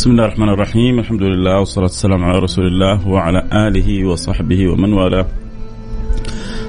[0.00, 4.92] بسم الله الرحمن الرحيم الحمد لله والصلاة والسلام على رسول الله وعلى آله وصحبه ومن
[4.92, 5.26] والاه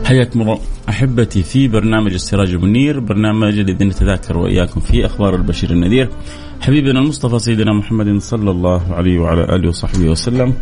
[0.06, 6.10] حياكم الله أحبتي في برنامج السراج المنير برنامج الذي نتذاكر وإياكم في أخبار البشير النذير
[6.62, 10.54] حبيبنا المصطفى سيدنا محمد صلى الله عليه وعلى آله وصحبه وسلم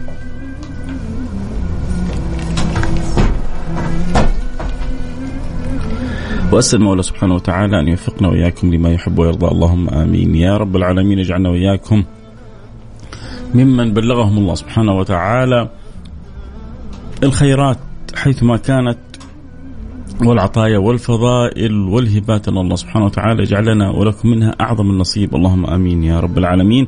[6.51, 9.47] واسال المولى سبحانه وتعالى أن يوفقنا وإياكم لما يحب ويرضى.
[9.47, 10.35] اللهم آمين.
[10.35, 12.03] يا رب العالمين اجعلنا وإياكم
[13.53, 15.69] ممن بلغهم الله سبحانه وتعالى
[17.23, 17.77] الخيرات
[18.15, 18.97] حيثما كانت
[20.21, 25.35] والعطايا والفضائل والهبات أن الله سبحانه وتعالى يجعلنا ولكم منها أعظم النصيب.
[25.35, 26.87] اللهم آمين يا رب العالمين.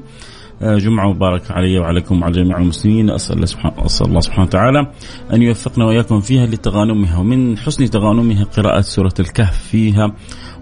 [0.61, 3.09] جمعة مباركة علي وعليكم وعلى جميع المسلمين.
[3.09, 4.91] أسأل أسأل الله سبحانه وتعالى
[5.33, 7.19] أن يوفقنا وإياكم فيها لتغانمها.
[7.19, 10.15] ومن حسن تغانمها قراءة سورة الكهف فيها.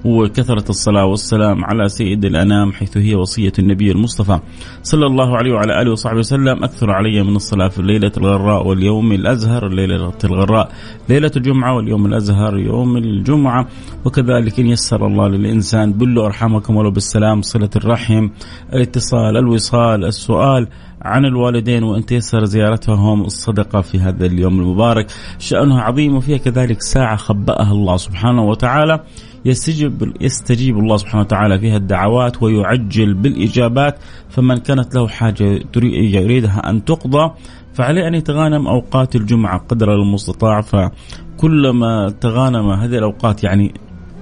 [0.06, 4.40] وكثرة الصلاة والسلام على سيد الأنام حيث هي وصية النبي المصطفى
[4.84, 6.64] صلى الله عليه وعلى آله وصحبه وسلم.
[6.64, 10.72] أكثر علي من الصلاة في الليلة الغراء واليوم الأزهر الليلة الغراء
[11.10, 13.68] ليلة الجمعة واليوم الأزهر يوم الجمعة.
[14.06, 18.30] وكذلك إن يسر الله للإنسان بلوا أرحامكم ولو بالسلام صلة الرحم
[18.74, 20.68] الاتصال الوصال السؤال
[21.02, 25.12] عن الوالدين وأن تيسر زيارتهم الصدقة في هذا اليوم المبارك.
[25.40, 29.00] شأنها عظيم وفيها كذلك ساعة خبأها الله سبحانه وتعالى.
[29.46, 36.86] يستجيب يستجيب الله سبحانه وتعالى فيها الدعوات ويعجل بالإجابات فمن كانت له حاجة يريدها أن
[36.86, 37.32] تقضى
[37.74, 40.62] فعليه أن يتغانم أوقات الجمعة قدر المستطاع.
[40.62, 43.74] فكلما تغانم هذه الأوقات يعني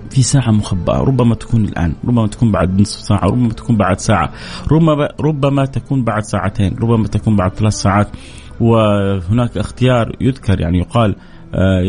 [0.09, 4.33] في ساعة مخبأة ربما تكون الآن ربما تكون بعد نصف ساعة ربما تكون بعد ساعة
[4.71, 8.07] ربما ربما تكون بعد ساعتين ربما تكون بعد ثلاث ساعات.
[8.59, 11.15] وهناك اختيار يذكر يعني يقال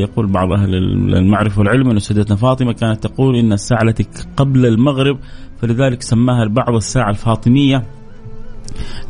[0.03, 0.75] يقول بعض أهل
[1.15, 5.19] المعرفة والعلم أن سيدتنا فاطمة كانت تقول إن الساعة التي قبل المغرب
[5.63, 7.85] فلذلك سماها البعض الساعة الفاطمية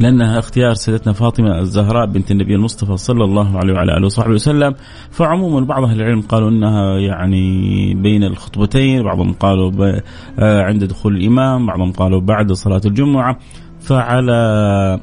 [0.00, 4.74] لأنها اختيار سيدتنا فاطمة الزهراء بنت النبي المصطفى صلى الله عليه وعلى آله وصحبه وسلم.
[5.10, 10.00] فعموما بعض أهل العلم قالوا إنها يعني بين الخطبتين بعضهم قالوا
[10.38, 13.38] آه، عند دخول الإمام بعضهم قالوا بعد صلاة الجمعة.
[13.80, 15.00] فعلى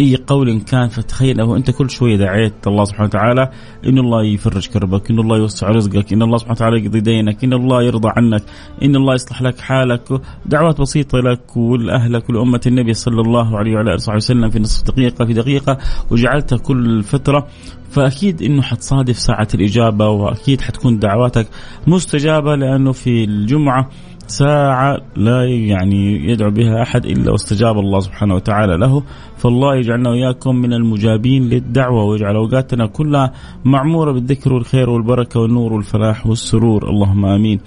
[0.00, 3.50] أي قول كان فتخيل أنه أنت كل شوية دعيت الله سبحانه وتعالى
[3.86, 7.52] إن الله يفرج كربك، إن الله يوسع رزقك، إن الله سبحانه وتعالى يقضي دينك، إن
[7.52, 8.42] الله يرضى عنك،
[8.82, 13.88] إن الله يصلح لك حالك، دعوات بسيطة لك ولاهلك ولامه النبي صلى الله عليه وعلى
[13.88, 15.78] آله وصحبه وسلم في نصف دقيقة في دقيقة
[16.10, 17.46] وجعلتها كل فترة.
[17.90, 21.46] فأكيد إنه حتصادف ساعة الإجابة وأكيد حتكون دعواتك
[21.86, 23.90] مستجابة لأنه في الجمعة
[24.26, 29.02] ساعة لا يعني يدعو بها أحد إلا واستجاب الله سبحانه وتعالى له
[29.36, 33.32] فالله يجعلنا وإياكم من المجابين للدعوة ويجعل أوقاتنا كلها
[33.64, 36.90] معمورة بالذكر والخير والبركة والنور والفلاح والسرور.
[36.90, 37.60] اللهم آمين.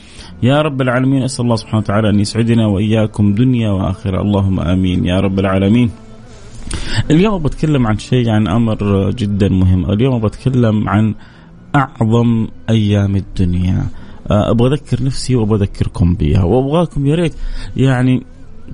[0.43, 4.21] يا رب العالمين أسأل الله سبحانه وتعالى أن يسعدنا وإياكم دنيا وآخرة.
[4.21, 5.05] اللهم آمين.
[5.05, 5.89] يا رب العالمين.
[7.11, 9.91] اليوم بتكلم عن شيء عن أمر جدا مهم.
[9.91, 11.15] اليوم بتكلم عن
[11.75, 13.83] أعظم أيام الدنيا.
[14.31, 17.33] أبغى أذكر نفسي وأبغى أذكركم بها وأبغاكم يا ريت
[17.77, 18.23] يعني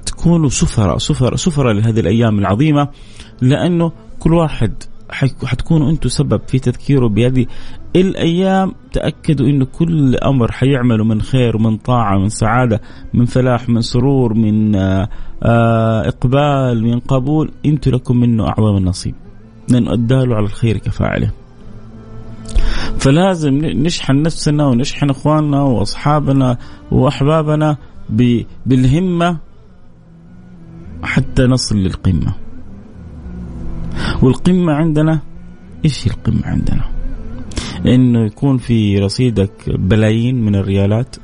[0.05, 2.87] تكونوا سفراء سفراء سفراء لهذه الأيام العظيمة
[3.41, 4.73] لأنه كل واحد
[5.45, 7.45] حتكونوا أنتم سبب في تذكيره بهذه
[7.95, 8.73] الأيام.
[8.93, 12.81] تأكدوا إنه كل أمر حيعمله من خير ومن طاعة من سعادة
[13.13, 15.09] من فلاح من سرور من آه،
[15.43, 17.51] آه، إقبال من قبول.
[17.65, 19.15] أنتم لكم منه أعظم النصيب.
[19.69, 21.31] لأنه اداله على الخير كفاعله.
[22.99, 26.57] فلازم نشحن نفسنا ونشحن إخواننا وأصحابنا
[26.91, 27.77] وأحبابنا
[28.65, 29.37] بالهمة
[31.03, 32.33] حتى نصل للقمة.
[34.21, 35.19] والقمة عندنا
[35.85, 36.83] إيش القمة عندنا؟
[37.85, 41.15] إنه يكون في رصيدك بلايين من الريالات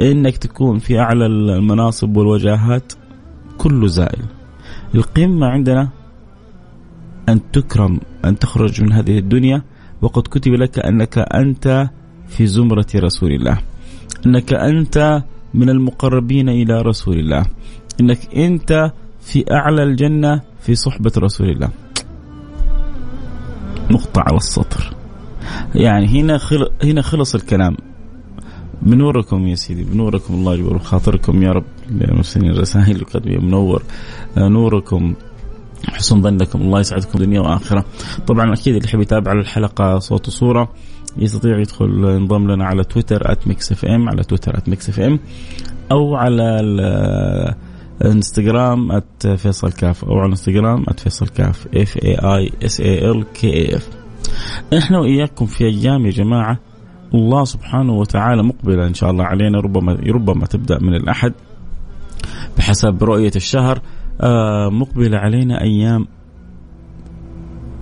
[0.00, 2.92] إنك تكون في أعلى المناصب والوجاهات
[3.58, 4.24] كله زائل.
[4.94, 5.88] القمة عندنا
[7.28, 9.62] أن تكرم أن تخرج من هذه الدنيا
[10.02, 11.90] وقد كتب لك أنك أنت
[12.28, 13.58] في زمرة رسول الله.
[14.26, 15.22] أنك أنت
[15.54, 17.44] من المقربين إلى رسول الله.
[18.00, 21.70] إنك أنت في أعلى الجنة في صحبة رسول الله.
[23.90, 24.94] نقطه على السطر
[25.74, 26.70] يعني هنا خل...
[26.84, 27.76] هنا خلص الكلام.
[28.82, 31.64] بنوركم يا سيدي بنوركم الله يجبر خاطركم يا رب.
[31.90, 33.82] للمرسلين الرسائل منور.
[34.36, 35.14] نوركم.
[35.88, 37.84] حسن ظنكم الله يسعدكم دنيا واخره.
[38.26, 40.72] طبعا أكيد اللي يحب يتابع الحلقة صوت وصورة
[41.16, 45.18] يستطيع يدخل ينضم لنا على تويتر @Mix FM على تويتر @Mix FM
[45.92, 46.60] أو على
[48.00, 49.00] الانستغرام
[49.36, 53.76] @فيصل كاف أو على الانستغرام @فيصل كاف F A I S A L K A
[53.76, 53.88] F.
[54.78, 56.58] إحنا وإياكم في أيام يا جماعة
[57.14, 61.32] الله سبحانه وتعالى مقبلة إن شاء الله علينا ربما ربما تبدأ من الأحد
[62.58, 63.80] بحسب رؤية الشهر
[64.70, 66.06] مقبلة علينا أيام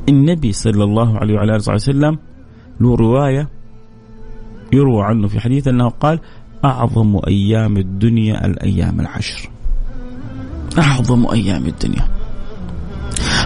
[0.08, 2.18] النبي صلى الله عليه وعلى آله وسلم
[2.80, 3.48] له رواية
[4.72, 6.20] يروى عنه في حديث أنه قال
[6.64, 9.50] أعظم أيام الدنيا الأيام العشر.
[10.78, 12.17] أعظم أيام الدنيا.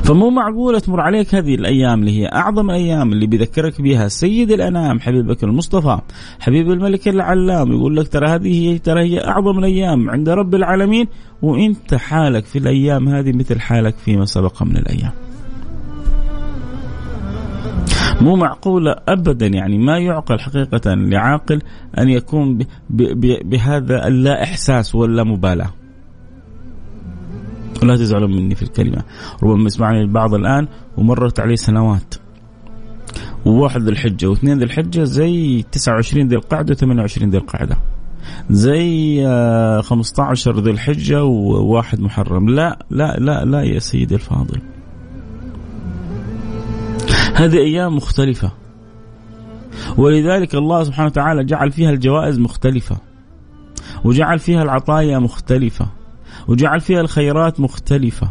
[0.02, 5.00] فمو معقولة تمر عليك هذه الأيام اللي هي أعظم الأيام اللي بيذكرك بها سيد الأنام
[5.00, 5.98] حبيبك المصطفى.
[6.40, 11.06] حبيب الملك العلام يقول لك ترى هذه ترى هي أعظم الأيام عند رب العالمين
[11.42, 15.12] وأنت حالك في الأيام هذه مثل حالك فيما سبق من الأيام.
[18.20, 21.62] مو معقولة أبدا يعني ما يعقل حقيقة لعاقل
[21.98, 22.58] أن يكون
[23.44, 25.81] بهذا اللا إحساس ولا مبالاة.
[27.82, 29.02] ولا تزعلوا مني في الكلمة.
[29.42, 32.14] ربما يسمعني البعض الآن ومرت عليه سنوات.
[33.44, 37.76] وواحد ذي الحجة واثنين ذي الحجة زي 29 ذي القعدة و28 ذي القعدة.
[38.50, 39.24] زي
[39.82, 42.48] 15 ذي الحجة وواحد محرم.
[42.48, 44.60] لا لا لا لا يا سيدي الفاضل.
[47.34, 48.52] هذه أيام مختلفة.
[49.96, 52.96] ولذلك الله سبحانه وتعالى جعل فيها الجوائز مختلفة.
[54.04, 55.86] وجعل فيها العطايا مختلفة.
[56.48, 58.28] وجعل فيها الخيرات مختلفة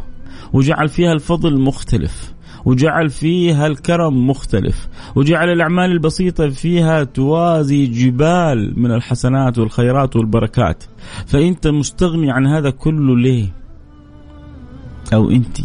[0.53, 2.33] وجعل فيها الفضل مختلف
[2.65, 10.83] وجعل فيها الكرم مختلف وجعل الأعمال البسيطة فيها توازي جبال من الحسنات والخيرات والبركات.
[11.25, 13.53] فأنت مستغني عن هذا كله ليه؟
[15.13, 15.57] أو أنت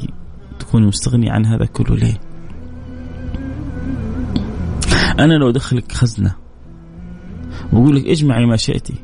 [0.58, 2.20] تكون مستغني عن هذا كله ليه؟
[5.18, 6.34] أنا لو أدخلك خزنة
[7.72, 8.94] وأقول لك اجمعي ما شئتي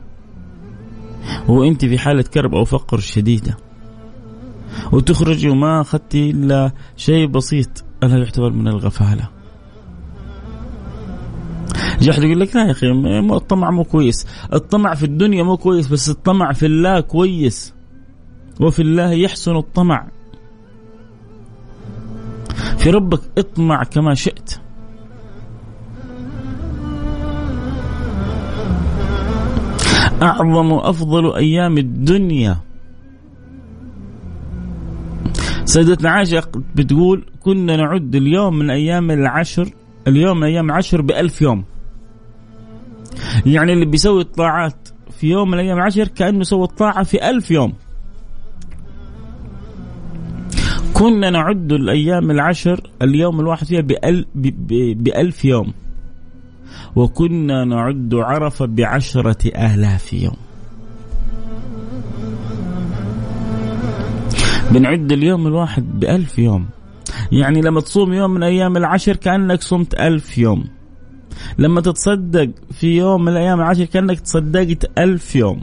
[1.49, 3.57] وانت في حالة كرب أو فقر شديدة.
[4.93, 9.29] وتخرجي وما اخذتي إلا شيء بسيط الا يعتبر من الغفالة؟
[12.01, 12.87] جاء أحد يقول لك لا يا أخي
[13.37, 14.27] الطمع مو كويس.
[14.53, 17.75] الطمع في الدنيا مو كويس بس الطمع في الله كويس.
[18.61, 20.09] وفي الله يحسن الطمع.
[22.79, 24.61] في ربك اطمع كما شئت.
[30.23, 32.57] أعظم وأفضل أيام الدنيا.
[35.65, 36.43] سيدتنا عائشة
[36.75, 39.69] بتقول كنا نعد اليوم من أيام العشر
[40.09, 41.65] اليوم من أيام العشر بألف يوم.
[43.47, 47.73] يعني اللي بيسوي الطاعات في يوم من الأيام العشر كأنه سوى الطاعة في ألف يوم.
[50.95, 53.81] كنا نعد الأيام العشر اليوم الواحد فيها
[54.95, 55.73] بألف يوم.
[56.97, 60.37] وكنا نعد عرفة بعشرة آلاف يوم.
[64.71, 66.67] بنعد اليوم الواحد بألف يوم.
[67.33, 70.65] يعني لما تصوم يوم من أيام العشر كأنك صمت ألف يوم.
[71.59, 75.61] لما تتصدق في يوم من الأيام العشر كأنك تصدقت ألف يوم.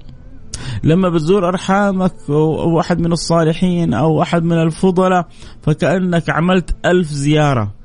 [0.83, 5.27] لما بتزور أرحامك أو واحد من الصالحين أو أحد من الفضلاء
[5.61, 7.78] فكأنك عملت ألف زيارة.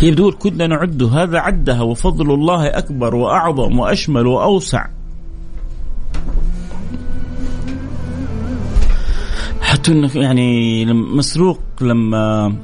[0.00, 4.86] هي بتقول كنا نعد هذا عدها وفضل الله أكبر وأعظم وأشمل وأوسع.
[9.60, 12.56] حتى يعني مسروق لما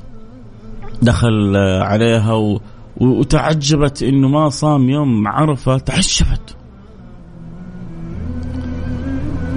[1.03, 2.61] دخل عليها و...
[2.97, 6.57] وتعجبت إنه ما صام يوم عرفة تعجبت.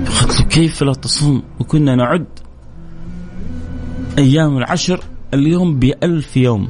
[0.06, 2.26] قالت له كيف لا تصوم؟ وكنا نعد
[4.18, 5.00] أيام العشر
[5.34, 6.68] اليوم بألف يوم.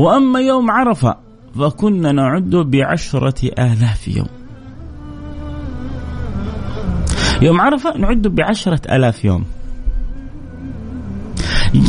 [0.00, 1.16] وأما يوم عرفة
[1.58, 4.28] فكنا نعد بعشرة آلاف يوم.
[7.42, 9.44] يوم عرفة نعد بعشرة آلاف يوم.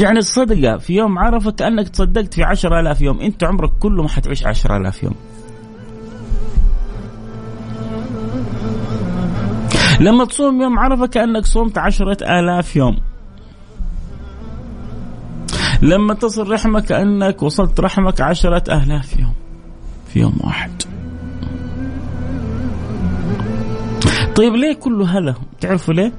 [0.01, 3.20] يعني الصدقة في يوم عرفة كأنك تصدقت في عشرة آلاف يوم.
[3.20, 5.15] أنت عمرك كله ما حتعيش عشرة آلاف يوم.
[10.00, 12.98] لما تصوم يوم عرفة كأنك صومت عشرة آلاف يوم.
[15.82, 19.34] لما تصل رحمك كأنك وصلت رحمك عشرة آلاف يوم
[20.08, 20.72] في يوم واحد.
[24.36, 26.14] طيب ليه كل هذا؟ تعرفوا ليه؟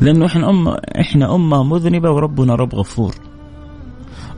[0.00, 3.14] لأنه إحنا أمة إحنا أمة مذنبة وربنا رب غفور.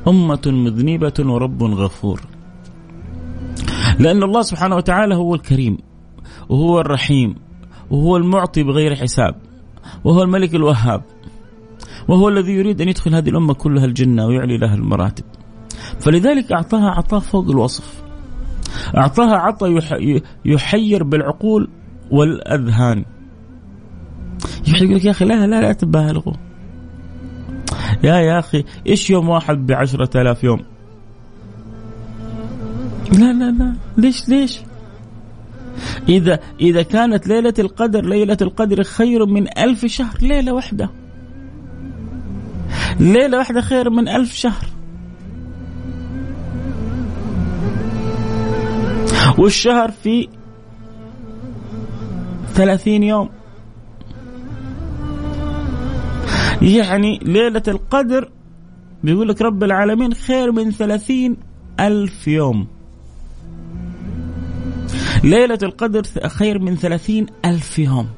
[0.09, 2.21] أمة مذنبة ورب غفور.
[3.99, 5.79] لأن الله سبحانه وتعالى هو الكريم
[6.49, 7.35] وهو الرحيم
[7.91, 9.35] وهو المعطي بغير حساب
[10.05, 11.03] وهو الملك الوهاب.
[12.09, 15.25] وهو الذي يريد أن يدخل هذه الأمة كلها الجنة ويعلي لها المراتب.
[16.01, 18.03] فلذلك أعطاها عطاء فوق الوصف.
[18.97, 19.83] أعطاها عطاء
[20.45, 21.69] يحير بالعقول
[22.11, 23.05] والأذهان.
[24.69, 26.35] يقول لك يا أخي لا لا لا تبالغوا.
[28.05, 30.61] يا يا أخي إيش يوم واحد بعشرة آلاف يوم؟
[33.13, 33.75] لا لا لا.
[33.97, 34.61] ليش ليش؟
[36.09, 40.91] إذا إذا كانت ليلة القدر ليلة القدر خير من ألف شهر ليلة واحدة.
[43.01, 44.67] ليلة واحدة خير من ألف شهر.
[49.39, 50.29] والشهر في
[52.55, 53.29] ثلاثين يوم.
[56.63, 58.31] يعني ليلة القدر
[59.05, 61.37] بيقول لك رب العالمين خير من ثلاثين
[61.81, 62.67] ألف يوم.
[65.25, 68.09] ليلة القدر خير من ثلاثين ألف يوم.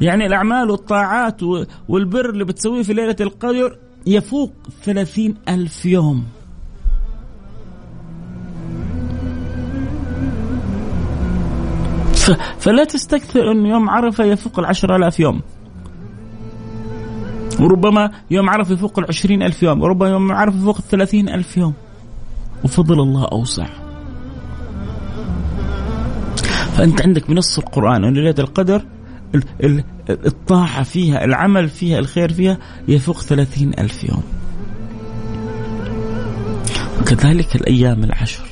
[0.00, 1.40] يعني الأعمال والطاعات
[1.88, 6.24] والبر اللي بتسويه في ليلة القدر يفوق ثلاثين ألف يوم.
[12.58, 15.40] فلا تستكثر أن يوم عرفة يفوق العشر ألاف يوم.
[17.60, 21.74] وربما يوم عرفة يفوق العشرين ألف يوم وربما يوم عرفة يفوق الثلاثين ألف يوم.
[22.64, 23.66] وفضل الله أوسع.
[26.76, 28.84] فأنت عندك بنص القرآن أن ليلة القدر
[30.10, 32.58] الطاعة فيها العمل فيها الخير فيها
[32.88, 34.22] يفوق ثلاثين ألف يوم.
[37.00, 38.44] وكذلك الأيام العشر.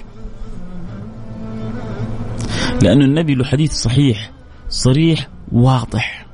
[2.82, 4.30] لأن النبي له حديث صحيح
[4.68, 6.26] صريح واضح.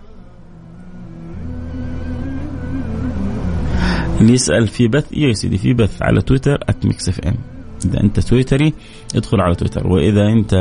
[4.21, 7.35] اللي يسأل في بث يا سيدي؟ في بث على تويتر @ Mix FM
[7.85, 8.75] إذا أنت تويتري
[9.15, 9.87] ادخل على تويتر.
[9.87, 10.55] وإذا أنت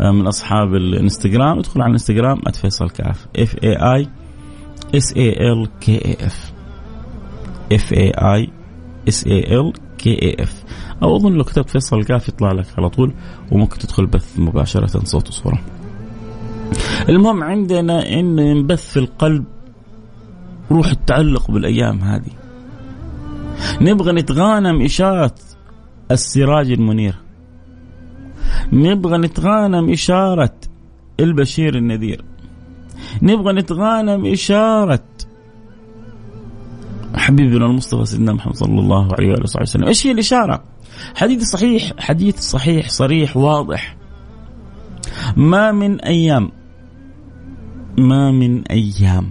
[0.00, 4.08] من أصحاب الإنستغرام ادخل على الإنستغرام @فيصل كاف F A I
[4.94, 6.52] S A L K A F
[7.72, 8.50] F A I
[9.08, 10.64] S A L K A F
[11.02, 13.12] أو أظن لو كتبت فيصل كاف يطلع لك على طول
[13.52, 15.60] وممكن تدخل بث مباشرة صوت وصورة.
[17.08, 19.44] المهم عندنا إن ينبث في القلب
[20.70, 22.30] روح التعلق بالأيام هذه.
[23.80, 25.34] نبغى نتغانم إشارة
[26.10, 27.14] السراج المنير.
[28.72, 30.54] نبغى نتغانم إشارة
[31.20, 32.24] البشير النذير.
[33.22, 35.04] نبغى نتغانم إشارة
[37.14, 39.84] حبيبنا المصطفى سيدنا محمد صلى الله عليه وآله وسلم.
[39.84, 40.64] إيش هي الإشارة؟
[41.14, 43.96] حديث صحيح حديث صحيح صريح واضح.
[45.36, 46.50] ما من أيام
[47.98, 49.30] ما من أيام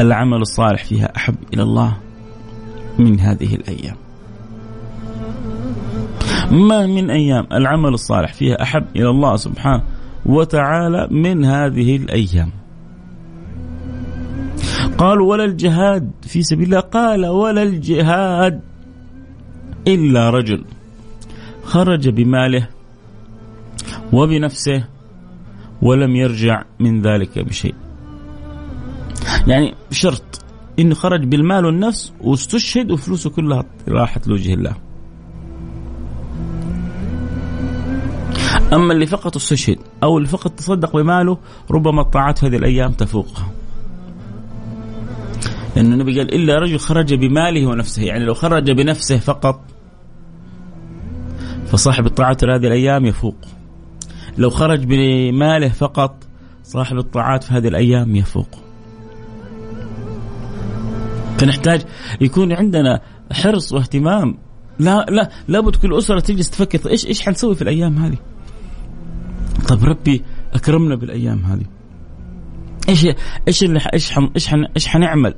[0.00, 1.96] العمل الصالح فيها أحب إلى الله
[2.98, 3.96] من هذه الأيام.
[6.52, 9.82] ما من أيام العمل الصالح فيها أحب إلى الله سبحانه
[10.26, 12.50] وتعالى من هذه الأيام.
[14.98, 16.80] قالوا ولا الجهاد في سبيل الله.
[16.80, 18.60] قال ولا الجهاد
[19.88, 20.64] إلا رجل
[21.64, 22.68] خرج بماله
[24.12, 24.84] وبنفسه
[25.82, 27.74] ولم يرجع من ذلك بشيء.
[29.46, 30.44] يعني شرط
[30.78, 34.91] انه خرج بالمال والنفس واستشهد وفلوسه كلها راحت لوجه الله.
[38.72, 41.38] أما اللي فقط استشهد أو اللي فقط تصدق بماله
[41.70, 43.50] ربما الطاعات هذه الأيام تفوقها.
[45.76, 49.60] لأن النبي قال إلا رجل خرج بماله ونفسه يعني لو خرج بنفسه فقط
[51.66, 53.36] فصاحب الطاعات هذه الأيام يفوق.
[54.38, 56.24] لو خرج بماله فقط
[56.62, 58.48] صاحب الطاعات في هذه الأيام يفوق.
[61.38, 61.82] فنحتاج
[62.20, 63.00] يكون عندنا
[63.32, 64.38] حرص واهتمام.
[64.78, 68.16] لا لا لابد كل أسرة تجلس تفكر إيش إيش حنسوي في الأيام هذه؟
[69.72, 70.22] طب ربي
[70.54, 71.64] أكرمنا بالأيام هذه.
[72.88, 73.06] إيش
[73.48, 75.34] إيش اللي إيش إيش إيش حنعمل؟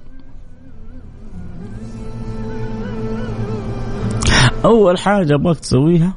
[4.64, 6.14] أول حاجة أبغاك تسويها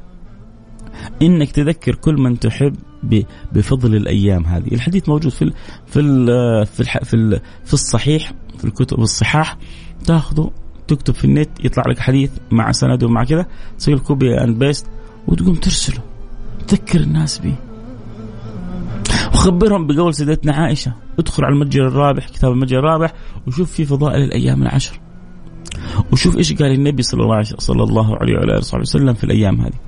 [1.22, 2.76] إنك تذكر كل من تحب
[3.52, 5.52] بفضل الأيام هذه، الحديث موجود في ال
[5.86, 9.56] في ال في ال في, ال في الصحيح في الكتب الصحاح.
[10.04, 10.50] تاخذه
[10.88, 13.46] تكتب في النت يطلع لك حديث مع سند ومع كذا.
[13.78, 14.86] تسوي ال copy and paste
[15.26, 16.02] وتقوم ترسله.
[16.68, 17.54] تذكر الناس به
[19.34, 23.12] وخبرهم بقول سيدتنا عائشة ادخل على المتجر الرابح كتاب المتجر الرابح
[23.46, 25.00] وشوف في فضائل الأيام العشر
[26.12, 29.60] وشوف إيش قال النبي صلى الله عليه صلى الله عليه وعلى آله وسلم في الأيام
[29.60, 29.78] هذه.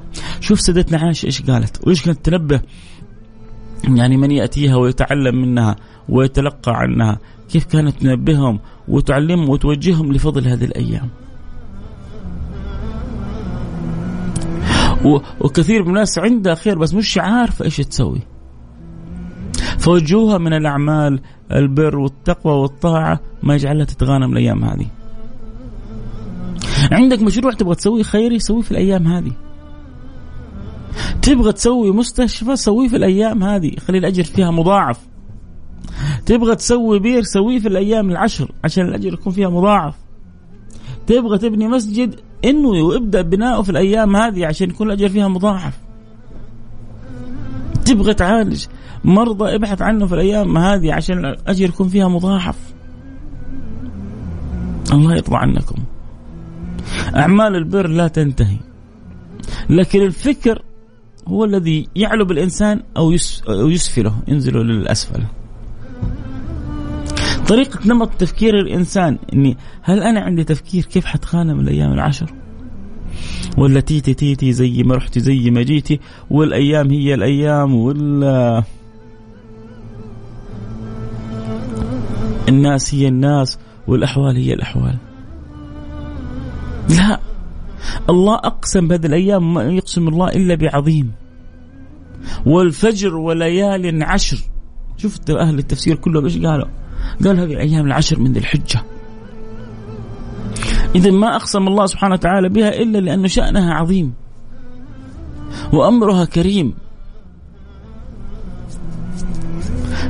[0.40, 2.60] شوف سيدتنا عائشة إيش قالت وإيش كانت تنبه
[3.84, 5.76] يعني من يأتيها ويتعلم منها
[6.08, 7.18] ويتلقى عنها
[7.52, 11.08] كيف كانت تنبههم وتعلمهم وتوجههم لفضل هذه الأيام.
[15.40, 18.20] وكثير من الناس عندها خير بس مش عارفة إيش تسوي.
[19.80, 21.20] فوجوها من الأعمال
[21.52, 24.86] البر والتقوى والطاعة ما يجعلها تتغانم الأيام هذه.
[26.92, 29.32] عندك مشروع تبغى تسويه خيري سويه في الأيام هذه.
[31.22, 34.98] تبغى تسوي مستشفى سويه في الأيام هذه خلي الأجر فيها مضاعف.
[36.26, 39.94] تبغى تسوي بير سويه في الأيام العشر عشان الأجر يكون فيها مضاعف.
[41.06, 45.89] تبغى تبني مسجد انوي وابدا بناؤه في الأيام هذه عشان يكون الأجر فيها مضاعف.
[47.84, 48.64] تبغى تعالج
[49.04, 52.56] مرضى ابحث عنه في الأيام هذه عشان الاجر يكون فيها مضاعف.
[54.92, 55.82] الله يرضى عنكم.
[57.16, 58.56] أعمال البر لا تنتهي.
[59.70, 60.62] لكن الفكر
[61.28, 63.12] هو الذي يعلو بالإنسان أو
[63.48, 65.22] يسفله ينزل للأسفل.
[67.48, 72.34] طريقة نمط تفكير الإنسان إني هل أنا عندي تفكير كيف حتخانم الأيام العشر
[73.58, 78.62] ولا تيتي تيتي زي ما رحتي زي ما جيتي والأيام هي الأيام ولا
[82.48, 84.96] الناس هي الناس والأحوال هي الأحوال.
[86.88, 87.20] لا
[88.10, 91.12] الله أقسم بهذه الأيام ما يقسم الله إلا بعظيم.
[92.46, 94.38] والفجر وليال عشر.
[94.96, 96.66] شفت أهل التفسير كلهم إيش قالوا؟
[97.24, 98.82] قال هذه الأيام العشر من ذي الحجة.
[100.94, 104.12] إذا ما أقسم الله سبحانه وتعالى بها إلا لأن شأنها عظيم
[105.72, 106.74] وأمرها كريم.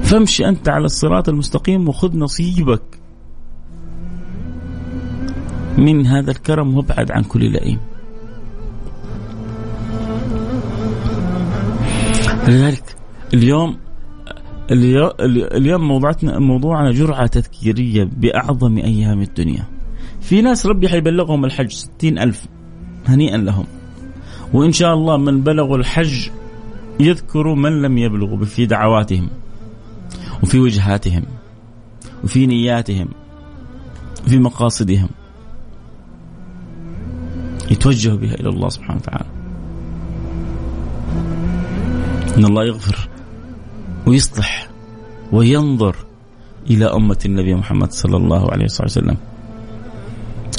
[0.02, 2.82] فامشي أنت على الصراط المستقيم وخذ نصيبك
[5.78, 7.78] من هذا الكرم وابعد عن كل لئيم.
[12.48, 12.96] لذلك
[13.34, 13.76] اليوم
[14.70, 19.64] اليوم موضوعنا موضوعنا جرعة تذكيرية بأعظم أيام الدنيا.
[20.20, 22.46] في ناس ربي حيبلغهم الحج ستين ألف.
[23.06, 23.66] هنيئا لهم.
[24.52, 26.28] وإن شاء الله من بلغوا الحج
[27.00, 29.28] يذكروا من لم يبلغوا في دعواتهم
[30.42, 31.22] وفي وجهاتهم
[32.24, 33.08] وفي نياتهم
[34.26, 35.08] وفي مقاصدهم.
[37.70, 39.26] يتوجهوا بها إلى الله سبحانه وتعالى.
[42.36, 43.08] إن الله يغفر
[44.06, 44.68] ويصلح
[45.32, 45.96] وينظر
[46.70, 49.16] إلى أمة النبي محمد صلى الله عليه وسلم.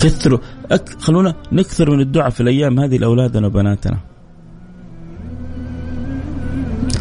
[0.01, 0.39] كثروا
[0.71, 0.89] أك...
[0.89, 3.97] خلونا نكثر من الدعاء في الأيام هذه لأولادنا وبناتنا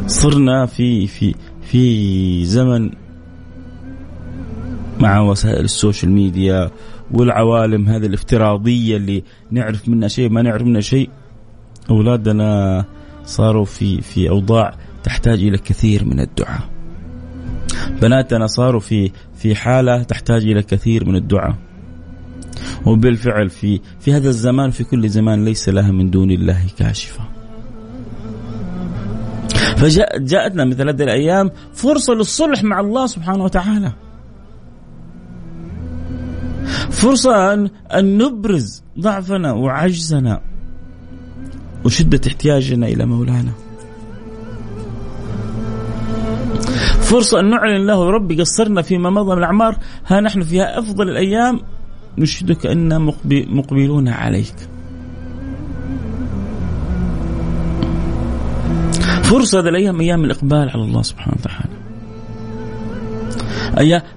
[0.07, 2.91] صرنا في في في زمن
[5.01, 6.71] مع وسائل السوشيال ميديا
[7.11, 11.11] والعوالم هذه الافتراضية اللي نعرف منها شيء ما نعرف منها شيء
[11.91, 12.85] أولادنا
[13.25, 16.61] صاروا في في أوضاع تحتاج إلى كثير من الدعاء.
[18.03, 21.70] بناتنا صاروا في في حالة تحتاج إلى كثير من الدعاء.
[22.87, 27.25] وبالفعل في في هذا الزمان في كل زمان ليس لها من دون الله كاشفة.
[29.77, 33.93] فجاءت جاءتنا مثل هذه الأيام فرصة للصلح مع الله سبحانه وتعالى.
[36.91, 40.41] فرصة أن أن نبرز ضعفنا وعجزنا
[41.85, 43.53] وشدة احتياجنا إلى مولانا.
[47.01, 49.77] فرصة أن نعلن له ربي قصرنا فيما مضى من الأعمار
[50.07, 51.61] ها نحن فيها أفضل الأيام
[52.19, 52.99] نشهدك أننا
[53.33, 54.55] مقبلون عليك.
[59.23, 61.71] فرصة هذه الأيام أيام الإقبال على الله سبحانه وتعالى.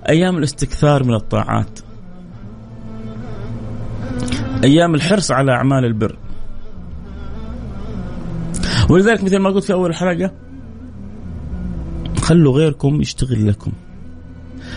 [0.10, 1.80] أيام الاستكثار من الطاعات.
[4.64, 6.18] أيام الحرص على أعمال البر.
[8.90, 10.32] ولذلك مثل ما قلت في أول الحلقة
[12.22, 13.72] خلوا غيركم يشتغل لكم.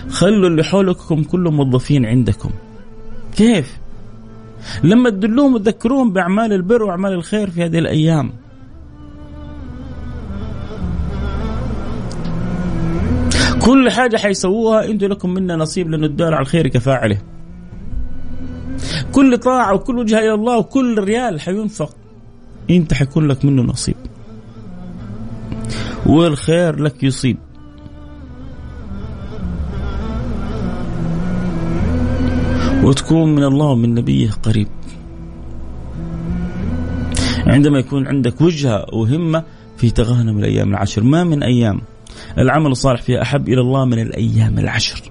[0.09, 2.51] خلوا اللي حولكم كلهم موظفين عندكم.
[3.37, 3.79] كيف؟
[4.85, 8.33] لما تدلوهم وتذكروهم بأعمال البر وأعمال الخير في هذه الأيام.
[13.63, 17.19] كل حاجة حيسووها أنتم لكم منا نصيب لأنه الدار على الخير كفاعله.
[19.13, 21.97] كل طاعة وكل وجهة إلى الله وكل ريال حينفق.
[22.71, 23.97] أنت حيكون لك منه نصيب.
[26.07, 27.37] والخير لك يصيب.
[32.87, 34.69] وتكون من الله ومن نبيه قريب.
[37.47, 39.45] عندما يكون عندك وجهة وهمة
[39.77, 41.81] في تغانم الأيام العشر ما من أيام؟
[42.39, 45.03] العمل الصالح فيها أحب إلى الله من الأيام العشر.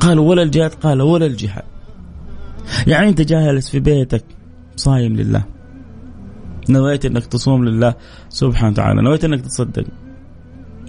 [0.00, 1.64] قالوا ولا الجهاد؟ قال ولا الجهاد.
[2.86, 4.24] يعني أنت جالس في بيتك
[4.76, 5.44] صايم لله.
[6.68, 7.94] نويت أنك تصوم لله
[8.28, 9.84] سبحانه وتعالى نويت أنك تصدق.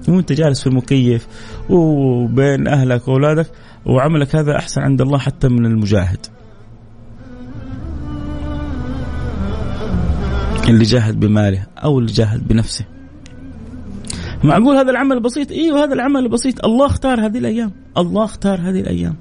[0.10, 1.28] وانت جالس في المكيف
[1.70, 3.48] وبين أهلك وأولادك
[3.86, 6.26] وعملك هذا أحسن عند الله حتى من المجاهد.
[10.70, 12.86] اللي جاهد بماله أو اللي جاهد بنفسه.
[14.44, 18.80] معقول هذا العمل بسيط؟ إيوه هذا العمل البسيط، الله اختار هذه الأيام، الله اختار هذه
[18.80, 19.16] الأيام.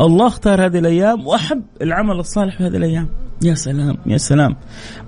[0.00, 3.08] الله اختار هذه الأيام وأحب العمل الصالح في هذه الأيام.
[3.42, 4.56] يا سلام يا سلام.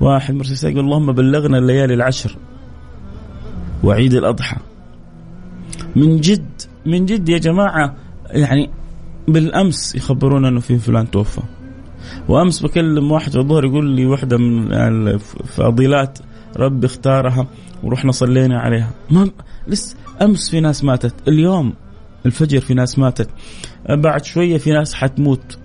[0.00, 2.36] واحد مرسل يقول اللهم بلغنا الليالي العشر
[3.84, 4.56] وعيد الأضحى
[5.96, 7.96] من جد من جد يا جماعة
[8.30, 8.70] يعني
[9.28, 11.40] بالأمس يخبرونا إنه في فلان توفى.
[12.28, 16.18] وأمس بكلم واحد في الظهر يقول لي واحدة من الفضيلات
[16.56, 17.46] ربي اختارها
[17.82, 18.90] ورحنا صلينا عليها.
[19.10, 19.30] ما
[19.68, 21.72] لسه أمس في ناس ماتت اليوم
[22.26, 23.28] الفجر في ناس ماتت
[23.90, 25.58] بعد شوية في ناس حتموت.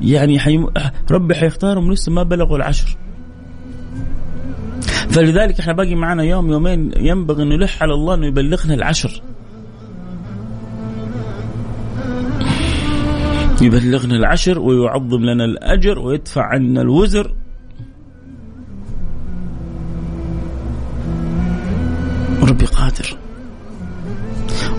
[0.00, 0.66] يعني حيم...
[1.10, 2.96] ربي حيختارهم لسه ما بلغوا العشر.
[5.10, 9.22] فلذلك إحنا باقي معنا يوم يومين ينبغي نلح على الله إنه يبلغنا العشر.
[13.64, 17.34] يبلغنا العشر ويعظم لنا الأجر ويدفع عنا الوزر.
[22.42, 23.16] وربي قادر.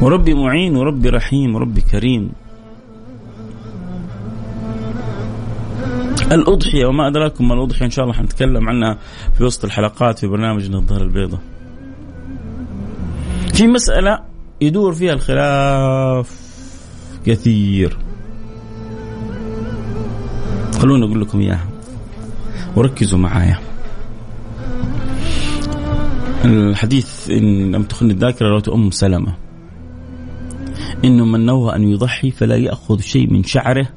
[0.02, 2.32] وربي معين وربي رحيم وربي كريم.
[6.32, 8.98] الأضحية وما أدراكم ما الأضحية إن شاء الله حنتكلم عنها
[9.38, 11.40] في وسط الحلقات في برنامج النظارة البيضاء.
[13.54, 14.20] في مسألة
[14.62, 16.40] يدور فيها الخلاف
[17.26, 18.05] كثير.
[20.80, 21.68] خلوني أقول لكم إياها.
[22.76, 23.60] وركزوا معايا.
[26.46, 29.36] الحديث إن لم تخن الذاكرة رواه أم سلمة.
[31.06, 33.88] إنه من نوى أن يضحي فلا يأخذ شيء من شعره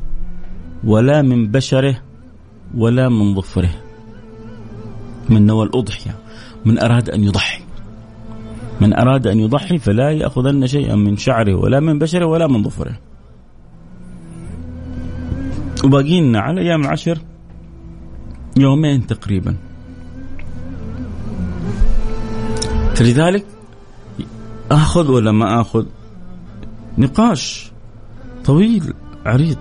[0.85, 2.03] ولا من بشره
[2.77, 3.71] ولا من ظفره.
[5.29, 6.17] من نوى الأضحية.
[6.64, 7.62] من أراد أن يضحي.
[8.81, 13.08] من أراد أن يضحي فلا يأخذن شيئا من شعره ولا من بشره ولا من ظفره.
[15.85, 17.19] وباقي لنا على أيام العشر
[18.57, 19.57] يومين تقريبا.
[22.95, 23.47] فلذلك
[24.71, 25.87] آخذ ولا ما آخذ؟
[26.99, 27.73] نقاش
[28.45, 28.93] طويل
[29.27, 29.59] عريض.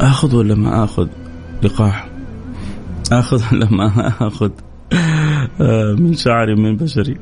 [0.00, 1.08] آخذ ولا ما آخذ؟
[1.62, 2.08] لقاح.
[3.12, 4.50] آخذ ولا ما آخذ؟
[5.60, 7.16] آه، من شعري من بشري.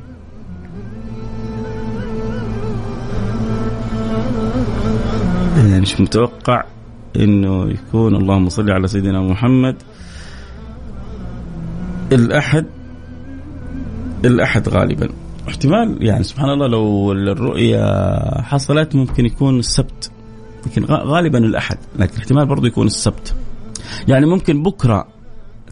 [5.87, 6.63] مش متوقع
[7.15, 9.75] إنه يكون اللهم صل على سيدنا محمد
[12.11, 12.65] الأحد
[14.25, 15.09] الأحد غالبا.
[15.49, 20.11] احتمال يعني سبحان الله لو الرؤيا حصلت ممكن يكون السبت.
[20.65, 21.77] لكن غالبا الأحد.
[21.99, 23.35] لكن احتمال برضه يكون السبت.
[24.07, 25.07] يعني ممكن بكرة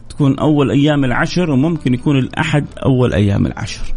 [0.08, 3.94] تكون أول أيام العشر وممكن يكون الأحد أول أيام العشر.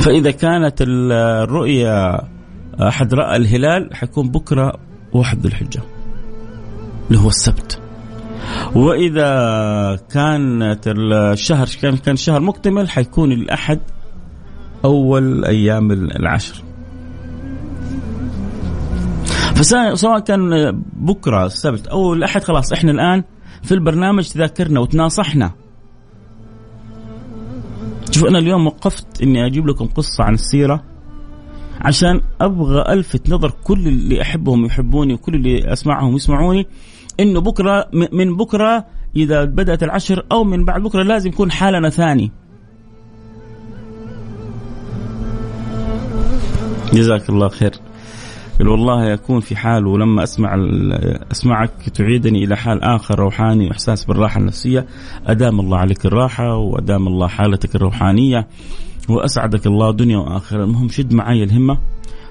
[0.00, 2.20] فإذا كانت الرؤيا
[2.80, 4.72] أحد رأى الهلال حيكون بكرة
[5.12, 5.80] واحد ذو الحجة
[7.08, 7.80] اللي هو السبت.
[8.74, 13.80] وإذا كانت الشهر كان كان شهر مكتمل حيكون الأحد
[14.84, 16.62] أول أيام العشر.
[19.54, 23.24] فسواء كان بكرة السبت أو الأحد خلاص إحنا الآن
[23.62, 25.52] في البرنامج تذاكرنا وتناصحنا.
[28.10, 30.89] شوف أنا اليوم وقفت إني أجيب لكم قصة عن السيرة.
[31.80, 36.66] عشان أبغى ألفت نظر كل اللي أحبهم يحبوني وكل اللي أسمعهم يسمعوني
[37.20, 42.30] إنه بكرة من بكرة إذا بدأت العشر أو من بعد بكرة لازم يكون حالنا ثاني.
[46.92, 47.72] جزاك الله خير.
[48.60, 50.56] والله أكون في حال ولما أسمع
[51.32, 54.86] أسمعك تعيدني إلى حال آخر روحاني وإحساس بالراحة النفسية
[55.26, 58.46] أدام الله عليك الراحة وأدام الله حالتك الروحانية.
[59.10, 60.64] وأسعدك الله دنيا وآخرة.
[60.64, 61.78] المهم شد معي الهمة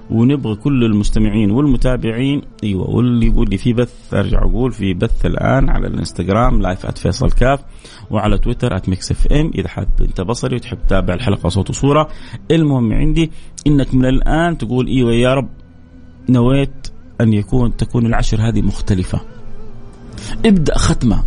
[0.10, 2.42] ونبغى كل المستمعين والمتابعين.
[2.64, 7.32] أيوه واللي يقول لي في بث أرجع أقول في بث الآن على الإنستغرام live @فيصل
[7.32, 7.60] كاف
[8.12, 9.52] وعلى تويتر @ Mix FM.
[9.56, 12.08] إذا حاب أنت بصري وتحب تتابع الحلقة صوت وصورة.
[12.52, 13.32] المهم عندي
[13.68, 15.50] إنك من الآن تقول أيوه يا رب
[16.30, 16.88] نويت
[17.22, 19.22] أن يكون تكون العشر هذه مختلفة.
[20.46, 21.24] ابدأ ختمة.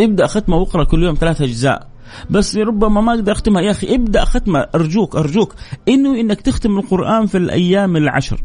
[0.00, 1.88] ابدأ ختمة واقرا كل يوم ثلاثة أجزاء.
[2.30, 3.62] بس ربما ما أقدر اختمها.
[3.62, 4.66] يا أخي ابدأ ختمة.
[4.74, 5.54] أرجوك أرجوك.
[5.88, 8.40] إنه إنك تختم القرآن في الأيام العشر.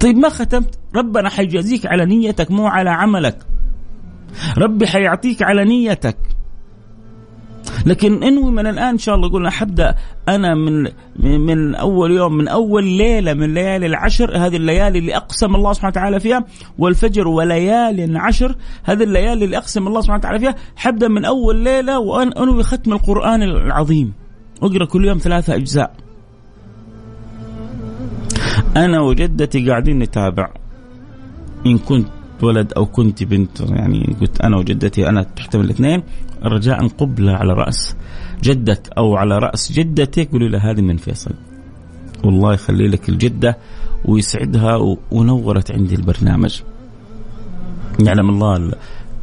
[0.00, 3.46] طيب ما ختمت؟ ربنا حيجازيك على نيتك مو على عملك.
[4.58, 6.16] ربي حيعطيك على نيتك.
[7.86, 9.94] لكن انوي من الآن إن شاء الله قلنا حبدأ
[10.28, 10.88] أنا من
[11.18, 15.90] من أول يوم من أول ليلة من ليالي العشر هذه الليالي اللي أقسم الله سبحانه
[15.90, 16.44] وتعالى فيها
[16.78, 21.98] والفجر وليال عشر هذه الليالي اللي أقسم الله سبحانه وتعالى فيها حبدأ من أول ليلة
[21.98, 24.12] وانوي ختم القرآن العظيم.
[24.62, 25.94] أقرأ كل يوم ثلاثة أجزاء.
[28.76, 30.50] أنا وجدتي قاعدين نتابع.
[31.66, 32.08] إن كنت
[32.42, 36.02] ولد أو كنت بنت يعني قلت أنا وجدتي أنا تحتمل الاثنين.
[36.42, 37.96] رجاء قبلة على رأس
[38.42, 41.34] جدك أو على رأس جدتك قولي لها هذه من فيصل
[42.24, 43.58] والله يخلي لك الجدة
[44.04, 46.60] ويسعدها ونورت عندي البرنامج
[48.00, 48.72] يعلم الله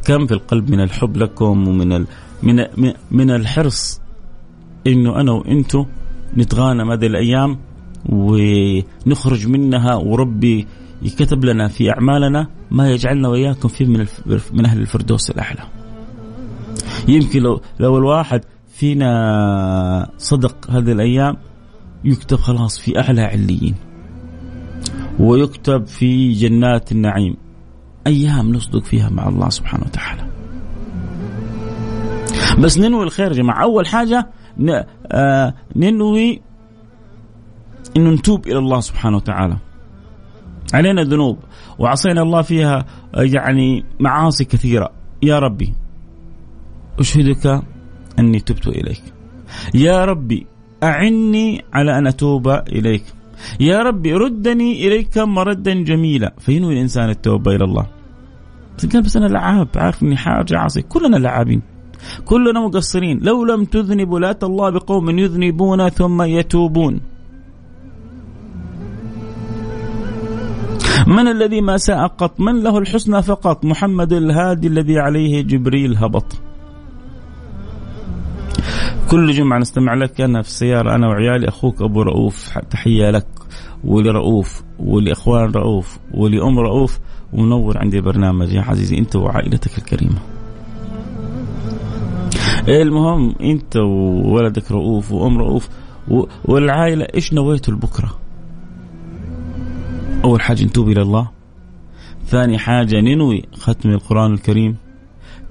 [0.04, 2.06] كم في القلب من الحب لكم ومن ال
[2.42, 4.00] من من الحرص
[4.86, 5.86] إنه أنا وأنتم
[6.36, 7.58] نتغانم هذه الأيام
[8.08, 10.66] ونخرج منها وربي
[11.02, 14.06] يكتب لنا في أعمالنا ما يجعلنا وإياكم فيه من
[14.52, 15.62] من أهل الفردوس الأعلى.
[17.08, 21.36] يمكن لو لو الواحد فينا صدق هذه الأيام
[22.04, 23.74] يكتب خلاص في أعلى عليين.
[25.18, 27.36] ويكتب في جنات النعيم.
[28.06, 30.26] أيام نصدق فيها مع الله سبحانه وتعالى.
[32.58, 34.30] بس ننوي الخير يا جماعة، أول حاجة
[35.12, 36.40] آه، ننوي
[37.96, 39.56] إنه نتوب إلى الله سبحانه وتعالى.
[40.74, 41.38] علينا ذنوب
[41.78, 44.90] وعصينا الله فيها يعني معاصي كثيرة
[45.22, 45.74] يا ربي
[46.98, 47.62] أشهدك
[48.18, 49.02] أني تبت إليك.
[49.74, 50.46] يا ربي
[50.82, 53.04] أعني على أن أتوب إليك.
[53.60, 56.34] يا ربي ردني إليك مردا جميلا.
[56.38, 57.86] فينوي الإنسان التوبة إلى الله؟
[58.92, 60.82] قال بس أنا لعاب عارف أني حاجة عاصي.
[60.82, 61.62] كلنا لعابين.
[62.24, 63.18] كلنا مقصرين.
[63.22, 67.00] لو لم تذنبوا لا الله بقوم يذنبون ثم يتوبون.
[71.06, 76.42] من الذي ما ساء قط؟ من له الحسنى فقط؟ محمد الهادي الذي عليه جبريل هبط.
[79.10, 83.26] كل جمعة نستمع لك أنا في السيارة أنا وعيالي أخوك أبو رؤوف تحية لك
[83.84, 86.98] ولرؤوف ولإخوان رؤوف ولأم رؤوف
[87.32, 90.18] ونور عندي البرنامج يا عزيزي أنت وعائلتك الكريمة.
[92.68, 95.68] المهم أنت وولدك رؤوف وأم رؤوف
[96.44, 98.18] والعائلة إيش نويتوا لبكرة؟
[100.24, 101.30] أول حاجة نتوب إلى الله.
[102.26, 104.76] ثاني حاجة ننوي ختم القرآن الكريم.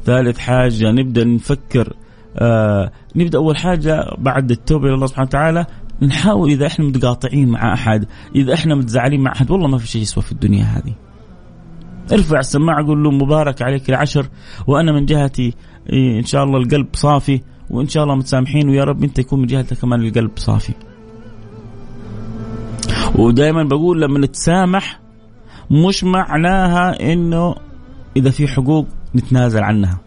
[0.04, 1.94] ثالث حاجة نبدأ نفكر
[2.38, 5.66] آه نبدأ أول حاجة بعد التوبة إلى الله سبحانه وتعالى
[6.02, 10.02] نحاول إذا إحنا متقاطعين مع أحد إذا إحنا متزعلين مع أحد والله ما في شيء
[10.02, 10.94] يسوى في الدنيا هذه.
[12.14, 14.28] ارفع السماعة قول له مبارك عليك العشر
[14.68, 15.54] وأنا من جهتي
[15.90, 19.46] إيه، إن شاء الله القلب صافي وإن شاء الله متسامحين ويا رب أنت يكون من
[19.46, 20.74] جهتك كمان القلب صافي.
[23.16, 25.00] ودائما بقول لما نتسامح
[25.72, 27.56] مش معناها إنه
[28.18, 30.00] إذا في حقوق نتنازل عنها.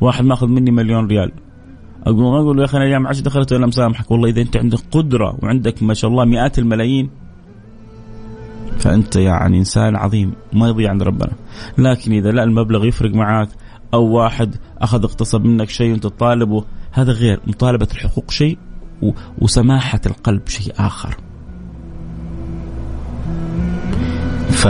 [0.00, 1.32] واحد ماخذ مني مليون ريال.
[2.06, 4.10] أقول ما أقول يا أخي أنا عشر دخلت وأنا مسامحك.
[4.10, 7.10] والله إذا أنت عندك قدرة وعندك ما شاء الله مئات الملايين
[8.78, 11.32] فأنت يعني إنسان عظيم ما يضيع عند ربنا.
[11.78, 13.48] لكن إذا لا المبلغ يفرق معك
[13.94, 17.40] أو واحد أخذ اغتصب منك شيء وانت تطالبه هذا غير.
[17.46, 18.58] مطالبة الحقوق شيء
[19.38, 21.16] وسماحة القلب شيء آخر.
[24.50, 24.66] ف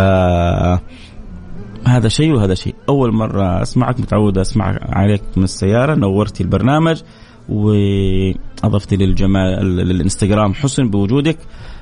[1.87, 2.75] هذا شيء وهذا شيء.
[2.89, 7.03] أول مرة أسمعك متعود أسمع عليك من السيارة نورتي البرنامج
[7.49, 11.39] وأضفتي للجمال للإنستغرام حسن بوجودك.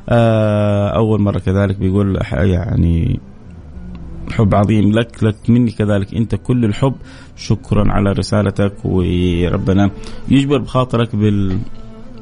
[0.09, 3.21] آه، أول مرة كذلك بيقول يعني
[4.31, 6.95] حب عظيم لك لك مني كذلك أنت كل الحب.
[7.37, 9.91] شكرا على رسالتك وربنا
[10.29, 11.59] يجبر بخاطرك بال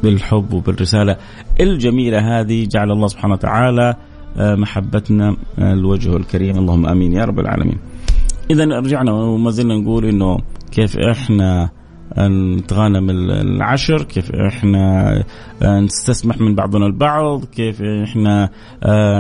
[0.03, 1.17] بالحب وبالرسالة
[1.61, 2.65] الجميلة هذه.
[2.65, 3.97] جعل الله سبحانه وتعالى
[4.37, 7.79] محبتنا الوجه الكريم اللهم آمين يا رب العالمين.
[8.51, 10.39] إذا رجعنا وما زلنا نقول إنه
[10.73, 11.71] كيف إحنا
[12.19, 15.25] نتغانم العشر كيف إحنا
[15.63, 18.51] نستسمح من بعضنا البعض كيف إحنا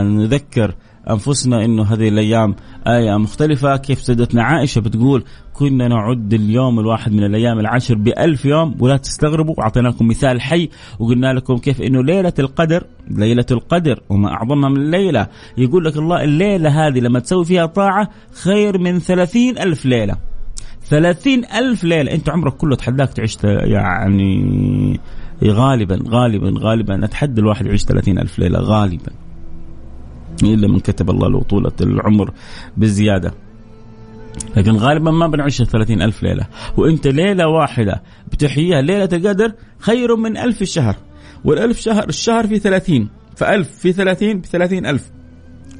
[0.02, 0.74] نذكر
[1.10, 2.54] أنفسنا إنه هذه الأيام
[2.86, 3.76] آية مختلفة.
[3.76, 9.54] كيف سيدتنا عائشة بتقول كنا نعد اليوم الواحد من الأيام العشر بألف يوم ولا تستغربوا
[9.62, 14.76] اعطينا لكم مثال حي وقلنا لكم كيف إنه ليلة القدر ليلة القدر وما أعظمها من
[14.76, 15.26] الليلة
[15.58, 18.08] يقول لك الله الليلة هذه لما تسوي فيها طاعة
[18.42, 20.16] خير من ثلاثين ألف ليلة.
[20.84, 22.12] ثلاثين ألف ليلة.
[22.12, 25.00] أنت عمرك كله تحداك تعيش يعني
[25.44, 29.12] غالبا غالبا غالبا أتحدى الواحد يعيش ثلاثين ألف ليلة غالبا.
[30.46, 32.32] إلا من كتب الله له طولة العمر
[32.76, 33.34] بزيادة
[34.56, 36.46] لكن غالبا ما بنعيش ثلاثين ألف ليلة.
[36.76, 40.96] وإنت ليلة واحدة بتحييها ليلة القدر خير من ألف الشهر
[41.44, 45.10] والألف شهر الشهر في ثلاثين فألف في ثلاثين بثلاثين ألف.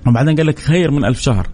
[0.07, 1.49] وبعدين قال لك خير من ألف شهر.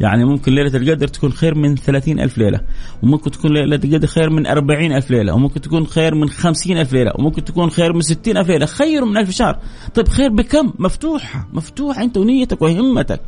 [0.00, 2.60] يعني ممكن ليلة القدر تكون خير من ثلاثين ألف ليلة
[3.02, 6.92] وممكن تكون ليلة القدر خير من أربعين ألف ليلة وممكن تكون خير من خمسين ألف
[6.92, 9.58] ليلة وممكن تكون خير من ستين ألف ليلة خير من ألف شهر.
[9.94, 13.20] طيب خير بكم؟ مفتوحة مفتوحة أنت ونيتك وهمتك.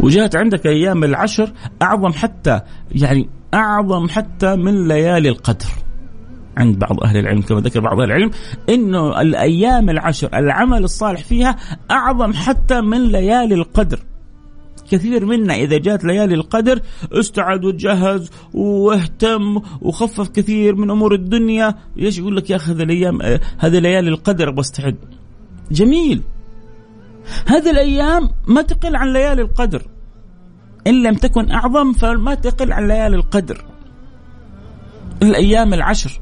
[0.00, 2.60] وجاءت عندك أيام العشر أعظم حتى
[2.92, 5.68] يعني أعظم حتى من ليالي القدر.
[6.56, 8.30] عند بعض أهل العلم كما ذكر بعض أهل العلم
[8.68, 11.56] إنه الأيام العشر العمل الصالح فيها
[11.90, 14.00] أعظم حتى من ليالي القدر.
[14.90, 16.80] كثير منا إذا جات ليالي القدر
[17.12, 23.18] استعد وتجهز واهتم وخفف كثير من أمور الدنيا إيش يقول لك يا أخي هذه الأيام
[23.58, 24.96] هذه ليالي القدر بستعد
[25.70, 26.22] جميل.
[27.46, 29.82] هذه الأيام ما تقل عن ليالي القدر.
[30.86, 33.64] إن لم تكن أعظم فما تقل عن ليالي القدر.
[35.22, 36.20] الأيام العشر.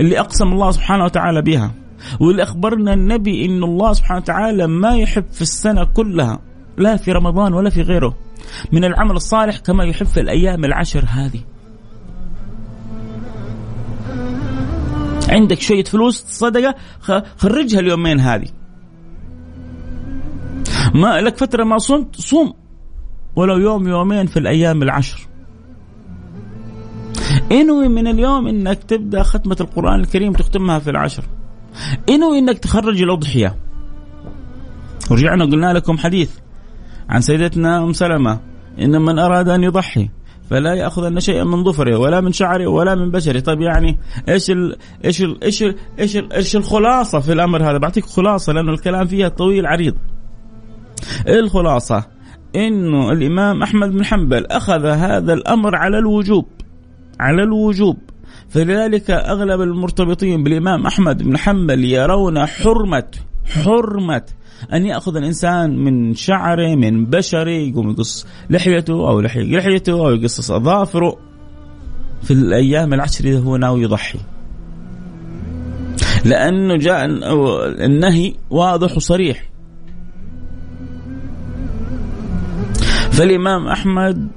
[0.00, 1.74] اللي أقسم الله سبحانه وتعالى بها.
[2.20, 6.38] واللي أخبرنا النبي إن الله سبحانه وتعالى ما يحب في السنة كلها
[6.78, 8.16] لا في رمضان ولا في غيره.
[8.72, 11.40] من العمل الصالح كما يحب في الأيام العشر هذه.
[15.28, 16.74] عندك شوية فلوس صدقة
[17.36, 18.48] خرجها اليومين هذه.
[20.94, 22.54] ما لك فترة ما صمت صوم.
[23.36, 25.26] ولو يوم يومين في الأيام العشر.
[27.52, 31.24] إنوي من اليوم إنك تبدأ ختمة القرآن الكريم تختمها في العشر.
[32.08, 33.56] إنوي إنك تخرج الأضحية.
[35.10, 36.30] ورجعنا قلنا لكم حديث
[37.08, 38.40] عن سيدتنا أم سلمة.
[38.80, 40.08] إن من أراد أن يضحي
[40.50, 43.40] فلا ياخذن شيئا من ظفره ولا من شعره ولا من بشره.
[43.40, 47.78] طيب يعني إيش ال إيش ال إيش ال إيش ال إيش الخلاصة في الأمر هذا؟
[47.78, 49.94] بعطيك خلاصة لأنه الكلام فيها طويل عريض.
[51.28, 52.04] الخلاصة
[52.56, 56.46] إنه الإمام أحمد بن حنبل أخذ هذا الأمر على الوجوب.
[57.20, 57.96] على الوجوب.
[58.48, 63.08] فلذلك أغلب المرتبطين بالإمام أحمد بن حنبل يرون حرمة
[63.46, 64.22] حرمة
[64.72, 70.50] أن يأخذ الإنسان من شعره من بشره يقوم يقص لحيته أو لحية لحيته أو يقصص
[70.50, 71.16] أظافره
[72.22, 74.18] في الأيام العشر إذا هو ناوي يضحي.
[76.24, 77.04] لأنه جاء
[77.84, 79.50] النهي واضح وصريح.
[83.10, 84.28] فالإمام أحمد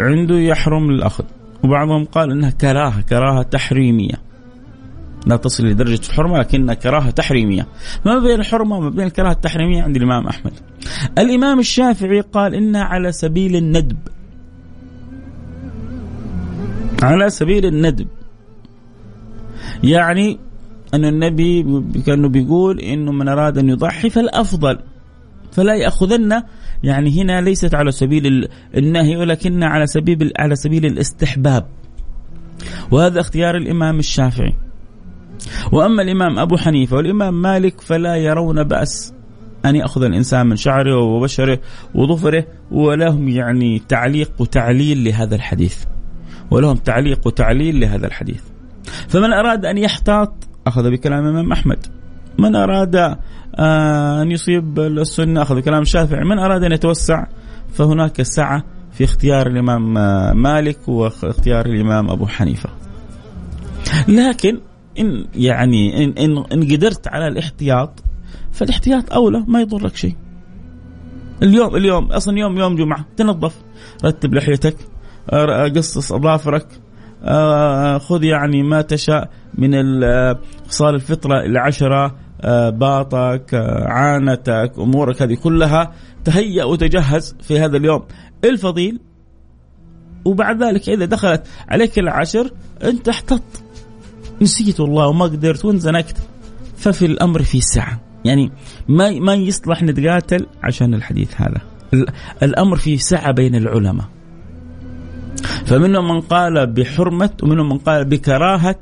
[0.00, 1.24] عنده يحرم الأخذ.
[1.64, 4.14] وبعضهم قال إنها كراهة كراهة تحريمية.
[5.26, 7.66] لا تصل لدرجة الحرمة لكنها كراهة تحريمية.
[8.06, 10.52] ما بين الحرمة وما بين الكراهة التحريمية عند الإمام أحمد.
[11.18, 13.98] الإمام الشافعي قال انها على سبيل الندب.
[17.02, 18.06] على سبيل الندب.
[19.84, 20.38] يعني
[20.94, 24.78] أن النبي كأنه بيقول إنه من أراد أن يضحي فالأفضل.
[25.52, 26.42] فلا يأخذن
[26.82, 31.66] يعني هنا ليست على سبيل النهي ولكنها على سبيل على سبيل الاستحباب.
[32.90, 34.54] وهذا اختيار الإمام الشافعي.
[35.72, 39.14] وأما الإمام أبو حنيفة والإمام مالك فلا يرون بأس
[39.64, 41.58] أن يأخذ الإنسان من شعره وبشره
[41.94, 45.84] وظفره ولهم يعني تعليق وتعليل لهذا الحديث.
[46.50, 48.42] ولهم تعليق وتعليل لهذا الحديث.
[49.08, 51.86] فمن أراد أن يحتاط أخذ بكلام الإمام أحمد.
[52.38, 53.18] من أراد آه،
[53.60, 55.42] أن يصيب السنة.
[55.42, 57.26] أخذ كلام الشافعي من أراد أن يتوسع؟
[57.72, 62.70] فهناك سعة في اختيار الإمام آه، مالك واختيار الإمام أبو حنيفة.
[64.08, 64.60] لكن
[64.98, 68.02] إن يعني إن, إن, إن قدرت على الاحتياط
[68.52, 70.16] فالاحتياط أولى ما يضرك شيء.
[71.42, 73.54] اليوم اليوم أصلا يوم يوم جمعة تنظف
[74.04, 74.76] رتب لحيتك
[75.76, 76.66] قصص أظافرك
[78.00, 79.70] خذ يعني ما تشاء من
[80.68, 82.27] خصال الفطرة العشرة آه،
[82.70, 85.92] باطك آه، عانتك أمورك هذه كلها.
[86.24, 88.02] تهيأ وتجهز في هذا اليوم.
[88.44, 89.00] الفضيل
[90.24, 92.50] وبعد ذلك إذا دخلت عليك العشر
[92.84, 93.42] أنت احتط.
[94.42, 96.16] نسيت والله وما قدرت وانزنكت
[96.76, 98.52] ففي الأمر في سعه يعني
[98.88, 101.60] ما ما يصلح نتقاتل عشان الحديث هذا.
[102.42, 104.06] الأمر في سعه بين العلماء.
[105.66, 108.76] فمنهم من قال بحرمة ومنهم من قال بكراهة.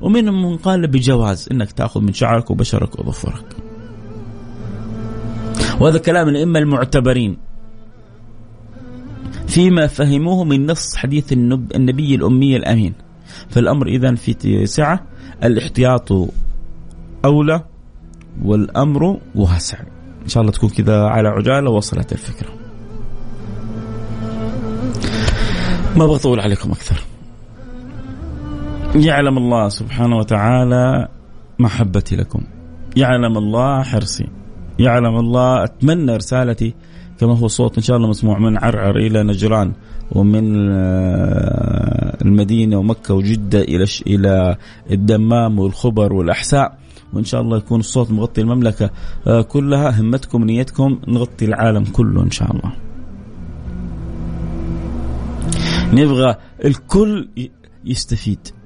[0.00, 3.56] ومنهم من قال بجواز إنك تأخذ من شعرك وبشرك وظفرك.
[5.80, 7.36] وهذا كلام الأئمة المعتبرين
[9.46, 12.94] فيما فهموه من نص حديث النبي الأمي الأمين.
[13.48, 15.06] فالأمر اذا في سعه
[15.44, 16.12] الاحتياط
[17.24, 17.64] أولى
[18.42, 19.78] والأمر واسع.
[20.22, 22.50] إن شاء الله تكون كذا على عجالة وصلت الفكرة.
[25.96, 27.09] ما بطول عليكم أكثر.
[28.94, 31.08] يعلم الله سبحانه وتعالى
[31.58, 32.42] محبتي لكم.
[32.96, 34.26] يعلم الله حرصي.
[34.78, 36.74] يعلم الله أتمنى رسالتي.
[37.20, 39.72] كما هو صوت إن شاء الله مسموع من عرعر إلى نجران
[40.12, 44.56] ومن آه، المدينة ومكة وجدة إلى إلى
[44.90, 46.78] الدمام والخبر والأحساء.
[47.12, 48.90] وإن شاء الله يكون الصوت مغطي المملكة
[49.26, 52.72] آه، كلها همتكم نيتكم نغطي العالم كله إن شاء الله.
[55.92, 57.28] نبغى الكل
[57.84, 58.59] يستفيد.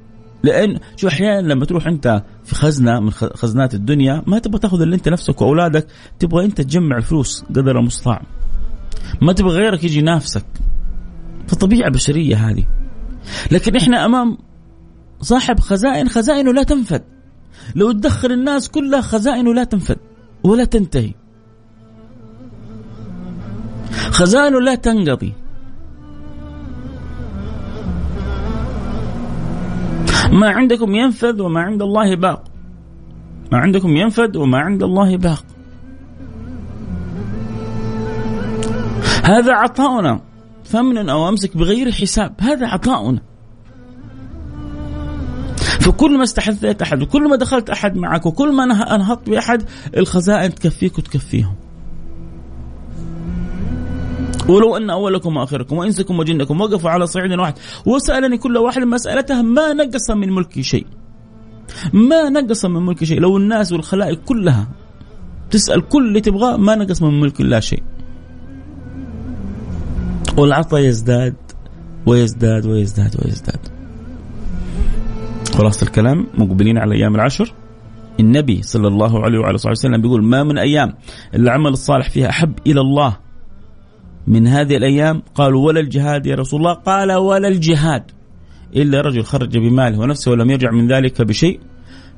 [0.44, 4.96] لأن شو أحيانا لما تروح أنت في خزنة من خزنات الدنيا ما تبغى تاخذ اللي
[4.96, 5.86] أنت نفسك وأولادك
[6.18, 8.22] تبغى أنت تجمع الفلوس قدر المستطاع.
[9.22, 10.46] ما تبغى غيرك يجي ينافسك.
[11.48, 12.64] فطبيعة بشرية هذه.
[13.52, 14.38] لكن إحنا أمام
[15.20, 17.02] صاحب خزائن خزائنه لا تنفد.
[17.76, 19.96] لو تدخل الناس كلها خزائنه لا تنفد
[20.44, 21.14] ولا تنتهي.
[23.92, 25.43] خزائنه لا تنقضي.
[30.32, 32.44] ما عندكم ينفذ وما عند الله باق.
[33.52, 35.44] ما عندكم ينفذ وما عند الله باق.
[39.24, 40.20] هذا عطاؤنا.
[40.64, 42.34] فمن أو أمسك بغير حساب.
[42.40, 43.20] هذا عطاؤنا.
[45.80, 48.64] فكل ما استحدثت أحد وكل ما دخلت أحد معك وكل ما
[48.94, 49.62] أنهضت بأحد
[49.96, 51.54] الخزائن تكفيك وتكفيهم.
[54.48, 57.54] ولو أن أولكم وآخركم وإنسكم وجنكم وقفوا على صعيد واحد
[57.86, 60.86] وسألني كل واحد مسألته ما نقص من ملكي شيء.
[61.92, 64.68] ما نقص من ملكي شيء، لو الناس والخلائق كلها
[65.50, 67.82] تسأل كل اللي تبغاه ما نقص من ملك الله شيء.
[70.38, 71.34] والعطاء يزداد
[72.06, 73.60] ويزداد ويزداد ويزداد.
[75.54, 77.54] خلاص الكلام مقبلين على أيام العشر
[78.20, 80.94] النبي صلى الله عليه وعلى صحبه وسلم بيقول ما من أيام
[81.34, 83.16] العمل الصالح فيها أحب إلى الله
[84.26, 88.10] من هذه الأيام قالوا ولا الجهاد يا رسول الله؟ قال ولا الجهاد.
[88.76, 91.60] إلا رجل خرج بماله ونفسه ولم يرجع من ذلك بشيء.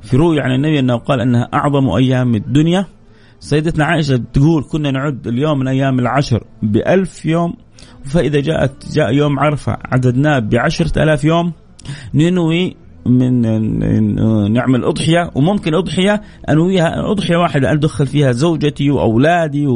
[0.01, 2.85] في رؤيا عن النبي أنه قال أنها أعظم أيام الدنيا.
[3.39, 7.53] سيدتنا عائشة تقول كنا نعد اليوم من أيام العشر بألف يوم.
[8.05, 11.53] فإذا جاءت جاء يوم عرفة عددناه بعشرة ألاف يوم.
[12.13, 12.75] ننوي
[13.07, 19.67] من نعمل أضحية وممكن أضحية أنويها أضحية واحدة أدخل فيها زوجتي وأولادي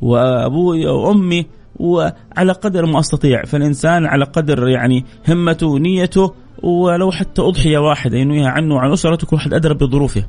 [0.00, 1.46] وأبوي وأمي
[1.76, 8.48] وعلى قدر ما أستطيع فالإنسان على قدر يعني همته ونيته ولو حتى أضحية واحدة ينويها
[8.48, 10.24] عنه وعن أسرته كل واحد أدرى بظروفه.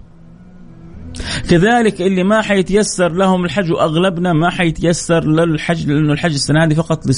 [1.49, 7.07] كذلك اللي ما حيتيسر لهم الحج وأغلبنا ما حيتيسر للحج لأنه الحج السنة هذه فقط
[7.07, 7.11] ل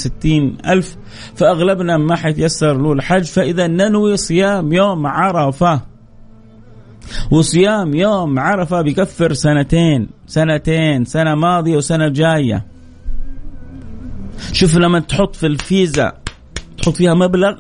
[0.68, 0.98] ألف
[1.36, 3.24] فأغلبنا ما حيتيسر له الحج.
[3.24, 5.82] فإذا ننوي صيام يوم عرفة
[7.32, 12.66] وصيام يوم عرفة بكفر سنتين سنتين سنة ماضية وسنة جاية.
[14.52, 16.14] شوف لما تحط في الفيزا
[16.78, 17.60] تحط فيها مبلغ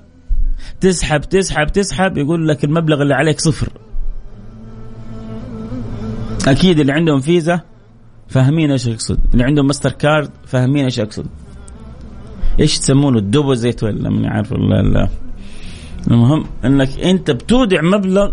[0.79, 3.78] تسحب تسحب تسحب يقول لك المبلغ اللي عليك صفر.
[6.47, 7.61] أكيد اللي عندهم فيزا
[8.27, 9.19] فاهمين إيش يقصد.
[9.33, 11.25] اللي عندهم ماستر كارد فاهمين إيش يقصد.
[12.59, 15.09] إيش تسمونه ال deposit ولا من عارف ولا لا
[16.11, 18.31] المهم إنك أنت بتودع مبلغ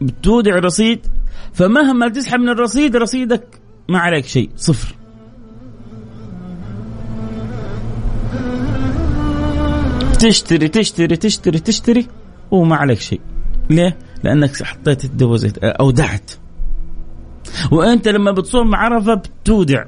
[0.00, 1.06] بتودع رصيد
[1.52, 4.94] فمهما تسحب من الرصيد رصيدك ما عليك شيء صفر.
[10.18, 12.06] تشتري تشتري تشتري تشتري
[12.50, 13.20] وما عليك شيء.
[13.70, 16.30] ليه؟ لأنك حطيت ال deposit اودعت
[17.70, 19.84] وأنت لما بتصوم عرفة بتودع.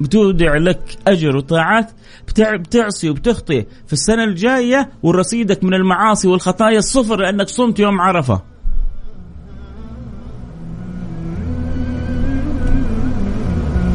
[0.00, 1.90] بتودع لك أجر وطاعات
[2.38, 8.42] بتعصي وبتخطي في السنة الجاية ورصيدك من المعاصي والخطايا الصفر لأنك صمت يوم عرفة.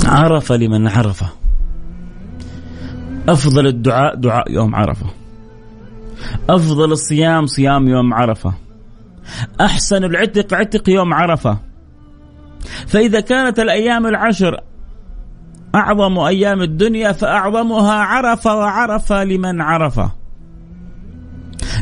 [0.05, 1.29] عرفه لمن عرفه
[3.29, 5.05] أفضل الدعاء دعاء يوم عرفة.
[6.49, 8.53] أفضل الصيام صيام يوم عرفة.
[9.61, 11.57] أحسن العتق عتق يوم عرفة.
[12.88, 14.59] فإذا كانت الأيام العشر
[15.76, 20.11] أعظم أيام الدنيا فأعظمها عرفه وعرفه لمن عرفه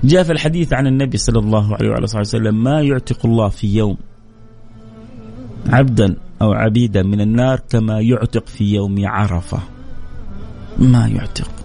[0.03, 3.77] جاء في الحديث عن النبي صلى الله عليه وعلى صحبه وسلم ما يعتق الله في
[3.77, 3.97] يوم
[5.69, 9.59] عبدا أو عبيدا من النار كما يعتق في يوم عرفة.
[10.79, 11.60] ما يعتق.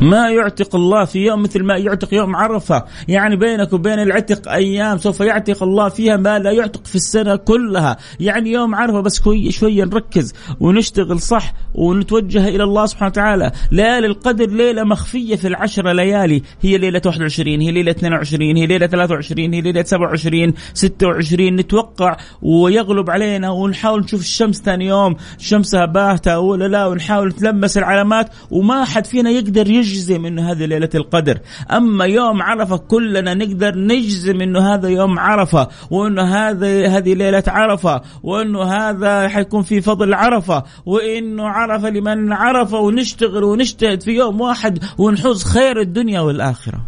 [0.00, 2.84] ما يعتق الله في يوم مثل ما يعتق يوم عرفة.
[3.08, 7.96] يعني بينك وبين العتق أيام سوف يعتق الله فيها ما لا يعتق في السنة كلها.
[8.20, 13.52] يعني يوم عرفة بس شوية نركز ونشتغل صح ونتوجه إلى الله سبحانه وتعالى.
[13.72, 16.42] ليالي القدر ليلة مخفية في العشرة ليالي.
[16.60, 23.10] هي ليلة 21 هي ليلة 22 هي ليلة 23 هي ليلة 27 26 نتوقع ويغلب
[23.10, 25.16] علينا ونحاول نشوف الشمس ثاني يوم.
[25.38, 28.30] شمسها باهتة ولا لا ونحاول نتلمس العلامات.
[28.50, 31.38] وما حد فينا يقدر يجزم انه هذه ليلة القدر.
[31.70, 38.02] أما يوم عرفة كلنا نقدر نجزم انه هذا يوم عرفة وإنه هذا هذه ليلة عرفة
[38.22, 44.78] وإنه هذا حيكون في فضل عرفة وإنه عرفة لمن عرفة ونشتغل ونجتهد في يوم واحد
[44.98, 46.80] ونحوز خير الدنيا والآخرة.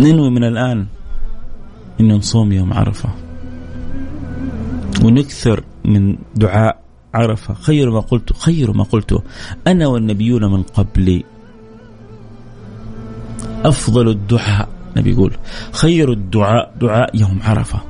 [0.00, 0.86] ننوي من الآن
[2.00, 3.08] إنه نصوم يوم عرفة.
[5.04, 7.54] ونكثر من دعاء عرفة.
[7.54, 9.22] خير ما قلت خير ما قلت.
[9.66, 11.24] أنا والنبيون من قبلي
[13.64, 14.68] أفضل الدعاء.
[14.96, 15.32] نبي يقول
[15.72, 17.80] خير الدعاء دعاء يوم عرفة.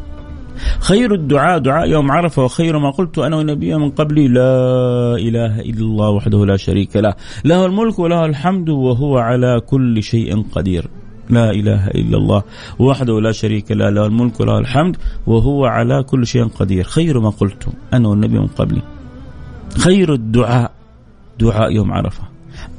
[0.81, 2.45] خير الدعاء دعاء يوم عرفة.
[2.45, 7.15] وخير ما قلت أنا والنبي من قبلي لا إله إلا الله وحده لا شريك له.
[7.45, 10.89] له الملك وله الحمد وهو على كل شيء قدير.
[11.31, 12.43] لا إله إلا الله
[12.79, 13.91] وحده لا شريك له.
[13.91, 14.97] له الملك وله الحمد
[15.27, 16.85] وهو على كل شيء قدير.
[16.85, 18.83] خير ما قلت أنا والنبي من قبلي
[19.79, 20.73] خير الدعاء
[21.41, 22.23] دعاء يوم عرفة.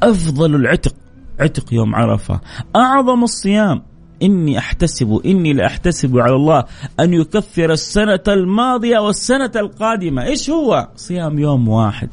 [0.04, 0.94] أفضل العتق
[1.40, 2.42] عتق يوم عرفة.
[2.76, 3.82] أعظم الصيام.
[4.24, 6.64] إني أحتسب إني لأحتسب على الله
[7.00, 10.24] أن يكفر السنة الماضية والسنة القادمة.
[10.24, 12.10] إيش هو؟ صيام يوم واحد.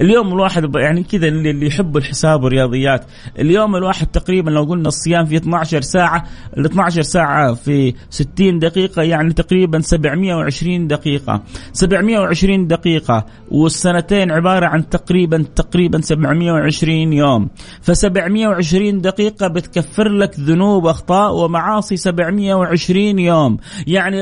[0.00, 3.04] اليوم الواحد يعني كذا اللي يحب الحساب والرياضيات.
[3.38, 6.24] اليوم الواحد تقريبا لو قلنا الصيام في 12 ساعة
[6.58, 11.42] ال 12 ساعة في 60 دقيقة يعني تقريبا 720 دقيقة.
[11.72, 17.48] 720 دقيقة والسنتين عبارة عن تقريبا تقريبا 720 يوم.
[17.82, 23.56] ف 720 دقيقة بتكفر لك ذنوب أخطاء ومعاصي 720 يوم.
[23.86, 24.16] يعني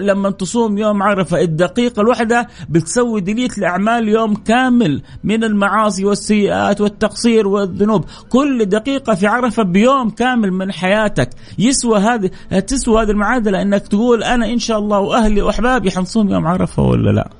[0.00, 4.95] لما تصوم يوم عرفة الدقيقة الواحدة بتسوي ديليت لأعمال يوم كامل.
[5.24, 8.04] من المعاصي والسيئات والتقصير والذنوب.
[8.28, 11.30] كل دقيقة في عرفة بيوم كامل من حياتك.
[11.58, 12.30] يسوى هذه
[12.66, 17.10] تسوى هذه المعادلة إنك تقول أنا إن شاء الله وأهلي وأحبابي حنصوم يوم عرفة ولا
[17.10, 17.30] لا؟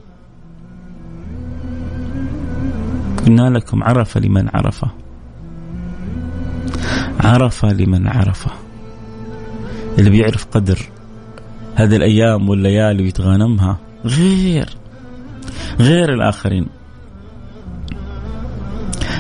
[3.27, 4.91] قلنا لكم عرفة لمن عرفه.
[7.21, 8.51] عرفة لمن عرفه.
[9.99, 10.79] اللي بيعرف قدر
[11.75, 14.69] هذه الأيام والليالي ويتغانمها غير
[15.81, 16.67] غير الآخرين.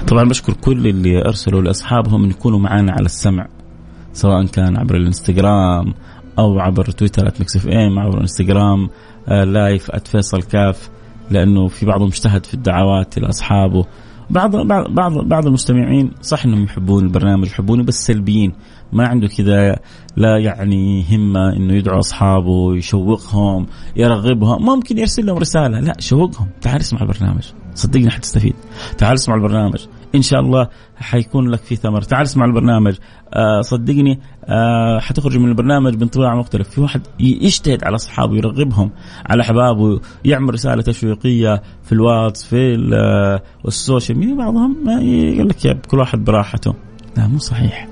[0.07, 3.49] طبعا بشكر كل اللي أرسلوا لأصحابهم أن يكونوا معنا على السمع
[4.13, 5.95] سواء كان عبر الإنستغرام
[6.39, 8.89] أو عبر تويتر @ Mix FM عبر الانستغرام
[9.29, 10.91] live @فيصل كاف
[11.31, 13.87] لأنه في بعضهم اجتهد في الدعوات لاصحابه
[14.31, 14.57] بعض
[14.91, 18.53] بعض بعض المستمعين صح إنهم يحبون البرنامج يحبوني بس سلبيين.
[18.93, 19.79] ما عنده كذا
[20.17, 24.63] لا يعني همة إنه يدعو أصحابه يشوقهم يرغبهم.
[24.63, 26.49] ممكن يرسل لهم رسالة لا شوقهم.
[26.61, 27.45] تعال اسمع البرنامج.
[27.77, 28.55] صدقني حتستفيد.
[28.99, 29.87] تعال اسمع البرنامج.
[30.15, 32.03] إن شاء الله حيكون لك في ثمر.
[32.03, 32.97] تعال اسمع البرنامج.
[33.35, 36.69] آه صدقني آه حتخرج من البرنامج بانطباع مختلف.
[36.69, 38.91] في واحد يجتهد على أصحابه يرغبهم
[39.27, 44.35] على أحبابه يعمل رسالة تشويقية في الواتس في آه، ال social media.
[44.35, 46.75] بعضهم يقول لك كل واحد براحته.
[47.17, 47.89] لا مو صحيح.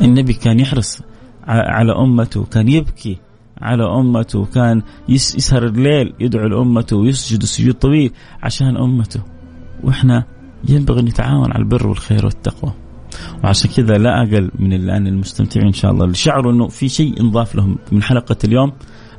[0.00, 1.02] النبي كان يحرص
[1.48, 3.18] على أمته كان يبكي
[3.60, 4.44] على أمته.
[4.44, 9.20] كان يسهر الليل يدعو لأمته ويسجد سجود طويل عشان أمته.
[9.84, 10.24] وإحنا
[10.68, 12.72] ينبغي نتعاون على البر والخير والتقوى.
[13.44, 16.04] وعشان كذا لا أقل من الآن المستمتعين إن شاء الله.
[16.04, 18.72] اللي شعروا إنه في شيء انضاف لهم من حلقة اليوم.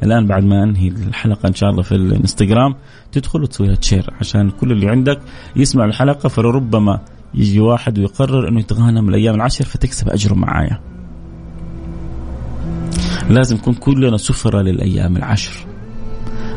[0.03, 2.75] الآن بعد ما أنهي الحلقة إن شاء الله في الإنستغرام
[3.11, 5.19] تدخل وتسويها تشير عشان كل اللي عندك
[5.55, 6.99] يسمع الحلقة فلربما
[7.33, 10.96] يجي واحد ويقرر إنه يتغنم الأيام العشر فتكسب أجره معايا.
[13.29, 15.65] لازم نكون كلنا سفرة للأيام العشر.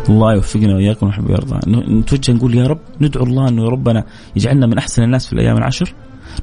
[0.09, 1.59] الله يوفقنا وإياكم ونحب ويرضى.
[1.69, 4.05] نتوجه نقول يا رب ندعو الله إنه ربنا
[4.37, 5.95] يجعلنا من أحسن الناس في الأيام العشر.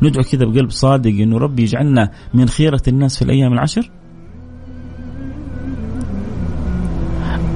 [0.02, 3.92] ندعو كذا بقلب صادق إنه ربي يجعلنا من خيرة الناس في الأيام العشر.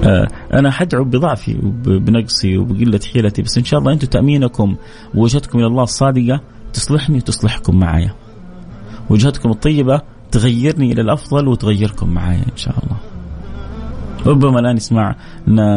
[0.04, 4.76] آه أنا حدعو بضعفي وبنقصي وبقلة حيلتي بس إن شاء الله أنتم تأمينكم
[5.16, 6.42] ووجهتكم إلى الله الصادقة
[6.74, 8.16] تصلحني وتصلحكم معايا.
[9.10, 10.02] وجهتكم الطيبة
[10.32, 12.98] تغيرني إلى الأفضل وتغيركم معايا إن شاء الله.
[14.26, 15.68] ربما الآن يسمعنا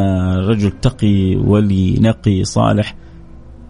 [0.49, 2.97] رجل تقي ولي نقي صالح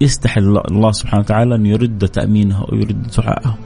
[0.00, 3.58] يستحي الله سبحانه وتعالى أن يرد تأمينه ويرد دعاءه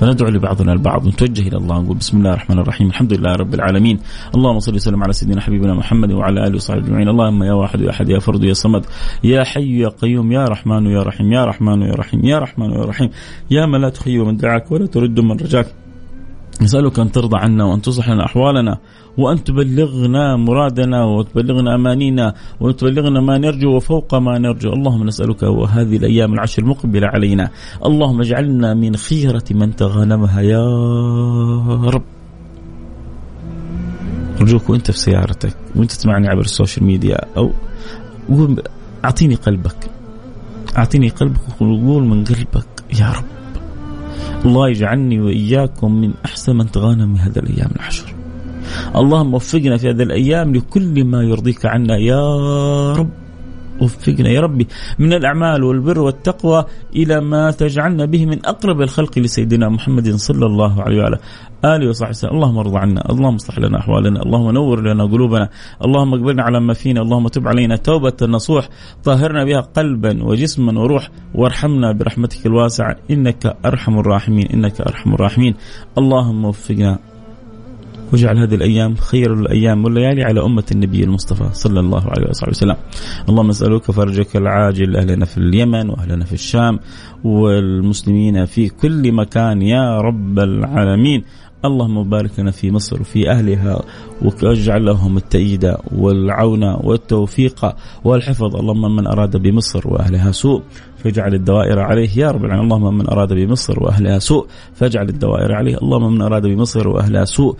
[0.00, 3.98] فندعو لبعضنا البعض ونتوجه إلى الله نقول بسم الله الرحمن الرحيم الحمد لله رب العالمين.
[4.34, 7.08] اللهم صل وسلم على سيدنا حبيبنا محمد وعلى آله وصحبه أجمعين.
[7.08, 8.86] اللهم يا واحد يا أحد يا فرد يا صمد
[9.24, 12.84] يا حي يا قيوم يا رحمن يا رحيم يا رحمن يا رحيم يا رحمن يا
[12.84, 13.10] رحيم.
[13.50, 15.66] يا من لا تخيب من دعاك ولا ترد من رجاك.
[16.62, 18.78] نسألك أن ترضى عنا وأن تصلح لنا أحوالنا
[19.18, 24.72] وأن تبلغنا مرادنا وتبلغنا أمانينا وتبلغنا ما نرجو وفوق ما نرجو.
[24.72, 27.50] اللهم نسألك وهذه الأيام العشر المقبلة علينا.
[27.84, 30.64] اللهم اجعلنا من خيرة من تغنمها يا
[31.94, 32.02] رب.
[34.40, 37.50] أرجوك وأنت في سيارتك وأنت تسمعني عبر السوشيال ميديا أو
[39.04, 39.90] أعطيني قلبك.
[40.78, 42.66] أعطيني قلبك وقول من قلبك
[43.00, 43.39] يا رب.
[44.44, 48.14] الله يجعلني وإياكم من أحسن من تغانم هذا الأيام العشر.
[48.96, 52.22] اللهم وفقنا في هذه الأيام لكل ما يرضيك عنا يا
[52.96, 53.19] رب.
[53.80, 54.28] وفقنا.
[54.28, 54.66] يا ربي
[54.98, 56.64] من الأعمال والبر والتقوى
[56.96, 61.18] إلى ما تجعلنا به من أقرب الخلق لسيدنا محمد صلى الله عليه وعلى
[61.64, 62.30] آله وصحبه وسلم.
[62.30, 65.48] اللهم ارضى عنا اللهم اصلح لنا أحوالنا اللهم نور لنا قلوبنا
[65.84, 68.68] اللهم اقبلنا على ما فينا اللهم تب علينا توبة نصوح
[69.04, 75.54] طهرنا بها قلبا وجسما وروح وارحمنا برحمتك الواسعة إنك أرحم الراحمين إنك أرحم الراحمين.
[75.98, 76.98] اللهم وفقنا
[78.12, 82.76] واجعل هذه الأيام خير الأيام والليالي على أمة النبي المصطفى صلى الله عليه وصحبه وسلم.
[83.28, 86.78] اللهم نسألك فرجك العاجل أهلنا في اليمن وأهلنا في الشام
[87.24, 91.24] والمسلمين في كل مكان يا رب العالمين.
[91.64, 93.82] اللهم بارك لنا في مصر وفي أهلها
[94.22, 100.62] واجعل لهم التأييد والعون والتوفيق والحفظ اللهم من أراد بمصر وأهلها سوء
[101.04, 102.72] فاجعل الدوائر عليه يا رب العالمين.
[102.72, 105.76] اللهم من أراد بمصر وأهلها سوء فاجعل الدوائر عليه.
[105.82, 107.56] اللهم من أراد بمصر وأهلها سوء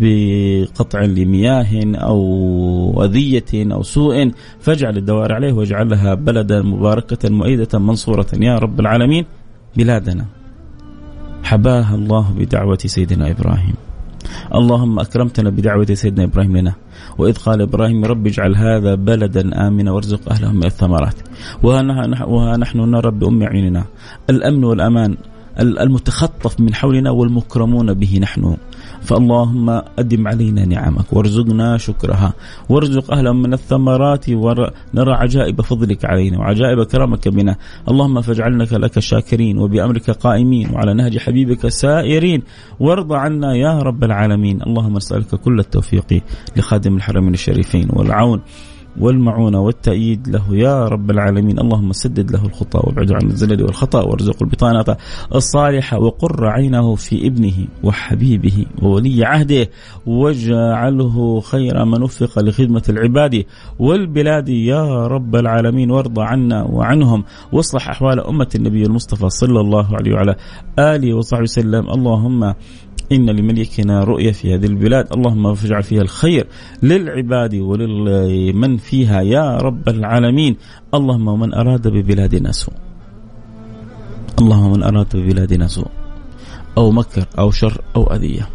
[0.00, 4.30] بقطع لمياه أو أذية أو سوء
[4.60, 8.26] فاجعل الدوائر عليه واجعلها بلدا مباركة مؤيدة منصورة.
[8.40, 9.24] يا رب العالمين
[9.76, 10.26] بلادنا.
[11.44, 13.74] حباها الله بدعوة سيدنا إبراهيم.
[14.54, 16.74] اللهم أكرمتنا بدعوة سيدنا إبراهيم لنا.
[17.18, 21.14] وإذ قال إبراهيم رب اجعل هذا بلدا آمنا وارزق أهله من الثمرات.
[21.62, 23.84] وها نحن نرى بأم عيننا.
[24.30, 25.16] الأمن والأمان
[25.60, 28.56] المتخطف من حولنا والمكرمون به نحن.
[29.04, 32.32] فاللهم أدم علينا نعمك وارزقنا شكرها.
[32.68, 37.56] وارزق أهلا من الثمرات ونرى عجائب فضلك علينا وعجائب كرمك بنا.
[37.88, 42.42] اللهم فاجعلنا لك شاكرين وبأمرك قائمين وعلى نهج حبيبك سائرين.
[42.80, 44.62] وارض عنا يا رب العالمين.
[44.62, 46.22] اللهم نسألك كل التوفيق
[46.56, 48.40] لخادم الحرمين الشريفين والعون.
[49.00, 51.58] والمعونة والتأييد له يا رب العالمين.
[51.58, 54.96] اللهم سدد له الخطى وابعده عن الزلل والخطأ وارزقه البطانة
[55.34, 59.68] الصالحة وقر عينه في ابنه وحبيبه وولي عهده
[60.06, 63.44] واجعله خير من وفق لخدمة العباد
[63.78, 65.90] والبلاد يا رب العالمين.
[65.90, 70.36] وارضى عنا وعنهم واصلح أحوال أمة النبي المصطفى صلى الله عليه وعلى
[70.78, 71.90] آله وصحبه وسلم.
[71.90, 72.54] اللهم
[73.12, 76.46] إن لملكنا رؤية في هذه البلاد اللهم فاجعل فيها الخير
[76.82, 80.56] للعباد ولمن فيها يا رب العالمين.
[80.94, 82.74] اللهم من أراد ببلادنا سوء
[84.40, 85.90] اللهم من أراد ببلادنا سوء
[86.78, 88.48] أو مكر أو شر أو أذية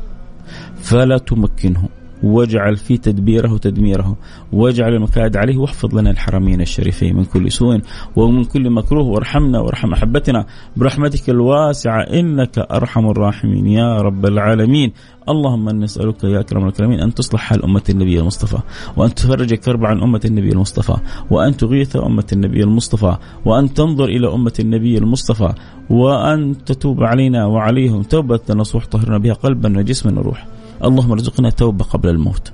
[0.81, 1.89] فلا تمكنه.
[2.23, 4.17] واجعل في تدبيره تدميره
[4.53, 7.81] واجعل المكائد عليه واحفظ لنا الحرمين الشريفين من كل سوء
[8.15, 10.45] ومن كل مكروه وارحمنا وارحم أحبتنا
[10.77, 14.93] برحمتك الواسعة إنك أرحم الراحمين يا رب العالمين.
[15.29, 18.57] اللهم نسألك يا أكرم الأكرمين أن تصلح حال أمة النبي المصطفى
[18.97, 20.95] وأن تفرج كرب عن أمة النبي المصطفى
[21.31, 25.53] وأن تغيث أمة النبي المصطفى وأن تنظر إلى أمة النبي المصطفى
[25.89, 30.47] وأن تتوب علينا وعليهم توبة نصوح طهرنا بها قلبا وجسما وروح
[30.83, 32.53] اللهم ارزقنا توبه قبل الموت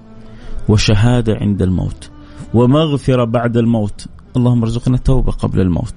[0.69, 2.09] وشهاده عند الموت
[2.53, 4.05] ومغفرة بعد الموت.
[4.37, 5.93] اللهم ارزقنا توبه قبل الموت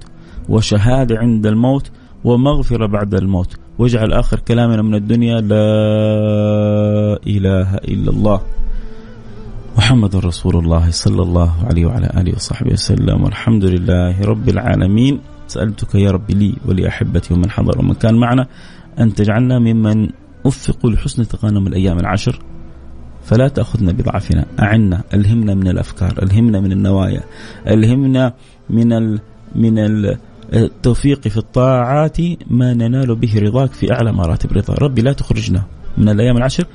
[0.49, 1.91] وشهاده عند الموت
[2.23, 3.55] ومغفرة بعد الموت.
[3.79, 5.67] واجعل آخر كلامنا من الدنيا لا
[7.27, 8.41] إله إلا الله.
[9.77, 13.23] محمد رسول الله صلى الله عليه وعلى آله وصحبه وسلم.
[13.23, 15.19] والحمد لله رب العالمين.
[15.47, 18.47] سألتك يا رب لي ولأحبتي ومن حضر ومن كان معنا
[18.99, 20.09] أن تجعلنا ممن
[20.43, 22.39] وفقوا لحسن تغانم الأيام العشر
[23.23, 24.45] فلا تأخذنا بضعفنا.
[24.59, 27.23] أعنا ألهمنا من الأفكار ألهمنا من النوايا
[27.67, 28.33] ألهمنا
[28.69, 29.19] من ال
[29.55, 30.17] من ال
[30.53, 32.17] التوفيق في الطاعات
[32.47, 34.73] ما ننال به رضاك في أعلى مراتب رضا.
[34.73, 35.63] ربي لا تخرجنا
[35.97, 36.65] من الأيام العشر.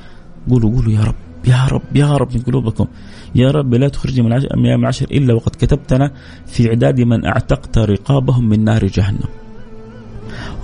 [0.50, 1.14] قولوا قولوا يا رب
[1.46, 2.86] يا رب يا رب من قلوبكم.
[3.34, 6.10] يا رب لا تخرجني من الأيام العشر إلا وقد كتبتنا
[6.46, 9.41] في عداد من أعتقت رقابهم من نار جهنم.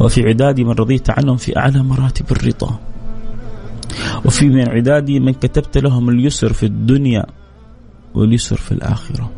[0.01, 2.79] وفي عداد من رضيت عنهم في أعلى مراتب الرضا.
[4.25, 7.27] وفي من عدادي من كتبت لهم اليسر في الدنيا
[8.15, 9.31] واليسر في الآخرة.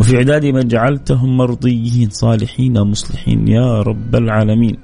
[0.00, 3.48] وفي عدادي من جعلتهم مرضيين صالحين مصلحين.
[3.48, 4.76] يا رب العالمين.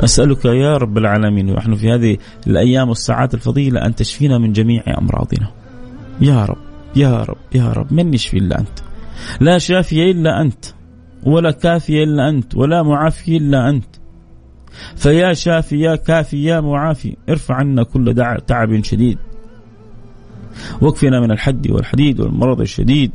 [0.00, 2.16] أسألك يا رب العالمين ونحن في هذه
[2.46, 5.50] الأيام والساعات الفضيلة أن تشفينا من جميع أمراضنا.
[6.20, 6.58] يا رب
[6.96, 7.92] يا رب يا رب.
[7.92, 8.78] من يشفي إلا أنت؟
[9.40, 10.64] لا شافي إلا أنت.
[11.26, 13.86] ولا كافي إلا أنت ولا معافي إلا أنت.
[14.96, 18.14] فيا شافي يا كافي يا معافي ارفع عنا كل
[18.46, 19.18] تعب شديد.
[20.80, 23.12] واكفنا من الحد والحديد والمرض الشديد.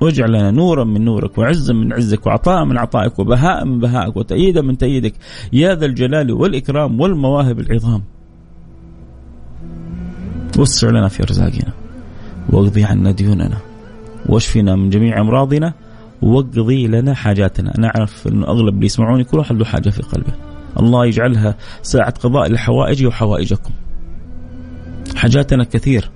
[0.00, 4.62] واجعل لنا نورا من نورك وعزا من عزك وعطاء من عطائك وبهاء من بهائك وتأييدا
[4.62, 5.14] من تأييدك.
[5.52, 8.02] يا ذا الجلال والإكرام والمواهب العظام.
[10.58, 11.72] وسع لنا في أرزاقنا
[12.52, 13.58] واقضي عنا ديوننا
[14.28, 15.72] واشفنا من جميع أمراضنا
[16.22, 17.78] واقضي لنا حاجاتنا.
[17.78, 20.32] أنا أعرف أنه أغلب اللي يسمعوني كل واحد له حاجة في قلبه.
[20.80, 23.70] الله يجعلها ساعة قضاء لحوائجي وحوائجكم.
[25.16, 26.10] حاجاتنا كثير.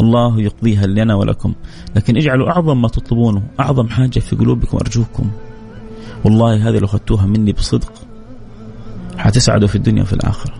[0.00, 1.54] الله يقضيها لنا ولكم.
[1.96, 5.30] لكن اجعلوا أعظم ما تطلبونه أعظم حاجة في قلوبكم أرجوكم.
[6.24, 7.92] والله هذه لو أخذتوها مني بصدق
[9.16, 10.54] حتسعدوا في الدنيا وفي الآخرة.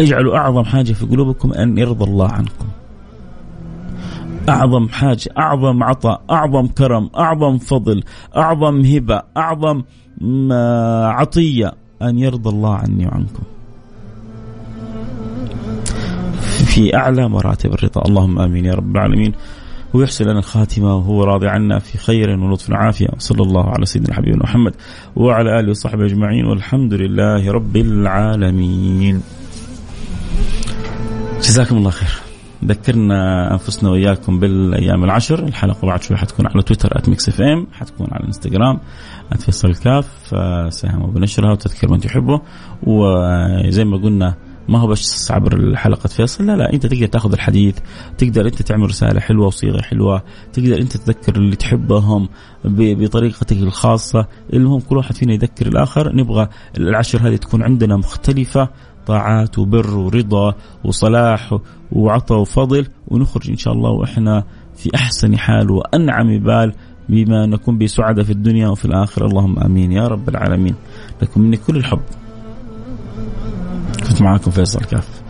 [0.00, 2.69] اجعلوا أعظم حاجة في قلوبكم أن يرضى الله عنكم.
[4.48, 8.02] أعظم حاجة أعظم عطاء أعظم كرم أعظم فضل
[8.36, 9.82] أعظم هبة أعظم
[11.20, 11.72] عطية.
[12.02, 13.42] أن يرضى الله عني وعنكم.
[16.40, 18.02] في أعلى مراتب الرضا.
[18.06, 19.32] اللهم آمين يا رب العالمين.
[19.94, 23.08] ويحسن لنا الخاتمة وهو راضي عنا في خير ولطف وعافية.
[23.18, 24.74] صلى الله على سيدنا الحبيب محمد
[25.16, 26.46] وعلى آله وصحبه أجمعين.
[26.46, 29.22] والحمد لله رب العالمين.
[31.42, 32.29] جزاكم الله خير.
[32.64, 35.44] ذكرنا أنفسنا وإياكم بالأيام العشر.
[35.46, 38.80] الحلقة بعد شوي حتكون على تويتر @ Mix FM حتكون على الإنستغرام
[39.38, 40.06] @فيصل الكاف
[40.74, 42.40] ساهموا بنشرها وتذكر من تحبه.
[42.82, 44.34] وزي ما قلنا
[44.68, 47.78] ما هو بس عبر حلقة فيصل لا لا أنت تقدر تاخذ الحديث
[48.18, 52.28] تقدر أنت تعمل رسالة حلوة وصيغة حلوة تقدر أنت تذكر اللي تحبهم
[52.64, 54.26] بطريقتك الخاصة.
[54.52, 56.16] المهم كل واحد فينا يذكر الآخر.
[56.16, 56.48] نبغى
[56.78, 58.68] العشر هذه تكون عندنا مختلفة
[59.06, 61.58] طاعات وبر ورضا وصلاح
[61.92, 64.44] وعطاء وفضل ونخرج إن شاء الله وإحنا
[64.76, 66.74] في أحسن حال وأنعم بال
[67.08, 69.26] بما نكون بسعادة في الدنيا وفي الآخرة.
[69.26, 69.92] اللهم آمين.
[69.92, 70.74] يا رب العالمين.
[71.22, 72.00] لكم مني كل الحب.
[74.08, 75.22] كنت معاكم فيصل كاف.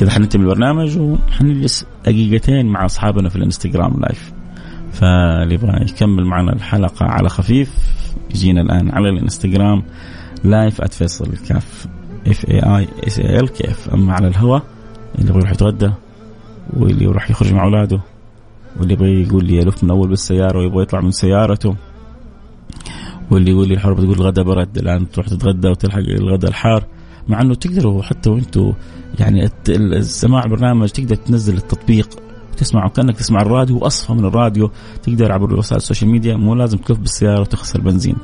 [0.00, 4.32] كذا حننتهي البرنامج وحنجلس دقيقتين مع أصحابنا في الانستغرام live.
[4.92, 7.74] فاللي يبغى يكمل معنا الحلقة على خفيف
[8.30, 9.82] يجينا الآن على الانستغرام
[10.44, 11.86] live @فيصل كاف.
[12.26, 14.62] F A I S A L K A F اما على الهواء
[15.18, 15.90] اللي يبغى يروح يتغدى
[16.76, 18.00] واللي يروح يخرج مع أولاده
[18.76, 21.76] واللي يبغى يقول لي ألف من أول بالسيارة ويبغى يطلع من سيارته
[23.30, 26.86] واللي يقول لي الحرمة تقول الغداء برد الآن تروح تتغدى وتلحق الغداء الحار.
[27.28, 28.72] مع إنه تقدروا حتى وأنتم
[29.18, 29.50] يعني
[30.00, 32.08] سماع برنامج تقدر تنزل التطبيق
[32.56, 34.70] تسمعه كأنك تسمع الراديو وأصفى من الراديو.
[35.02, 38.16] تقدر عبر وسائل ال social media مو لازم تلف بالسيارة وتخسر بنزين.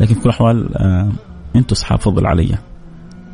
[0.00, 1.12] لكن في كل الأحوال آه
[1.56, 2.58] أنتم أصحاب فضل علي.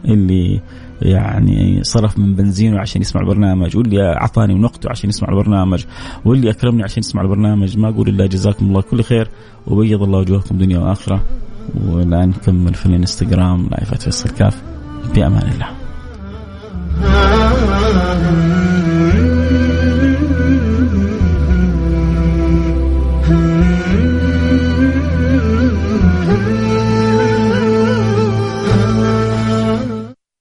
[0.05, 0.61] اللي
[1.03, 5.85] يعني صرف من بنزينه عشان يسمع البرنامج واللي أعطاني من وقته عشان يسمع البرنامج
[6.25, 7.79] واللي أكرمني عشان يسمع البرنامج.
[7.79, 9.29] ما أقول إلا جزاكم الله كل خير
[9.67, 11.25] وبيض الله وجوهكم دنيا وآخرة.
[11.87, 14.63] والآن نكمل في الإنستغرام لايف فيصل كاف.
[15.15, 15.69] بأمان الله.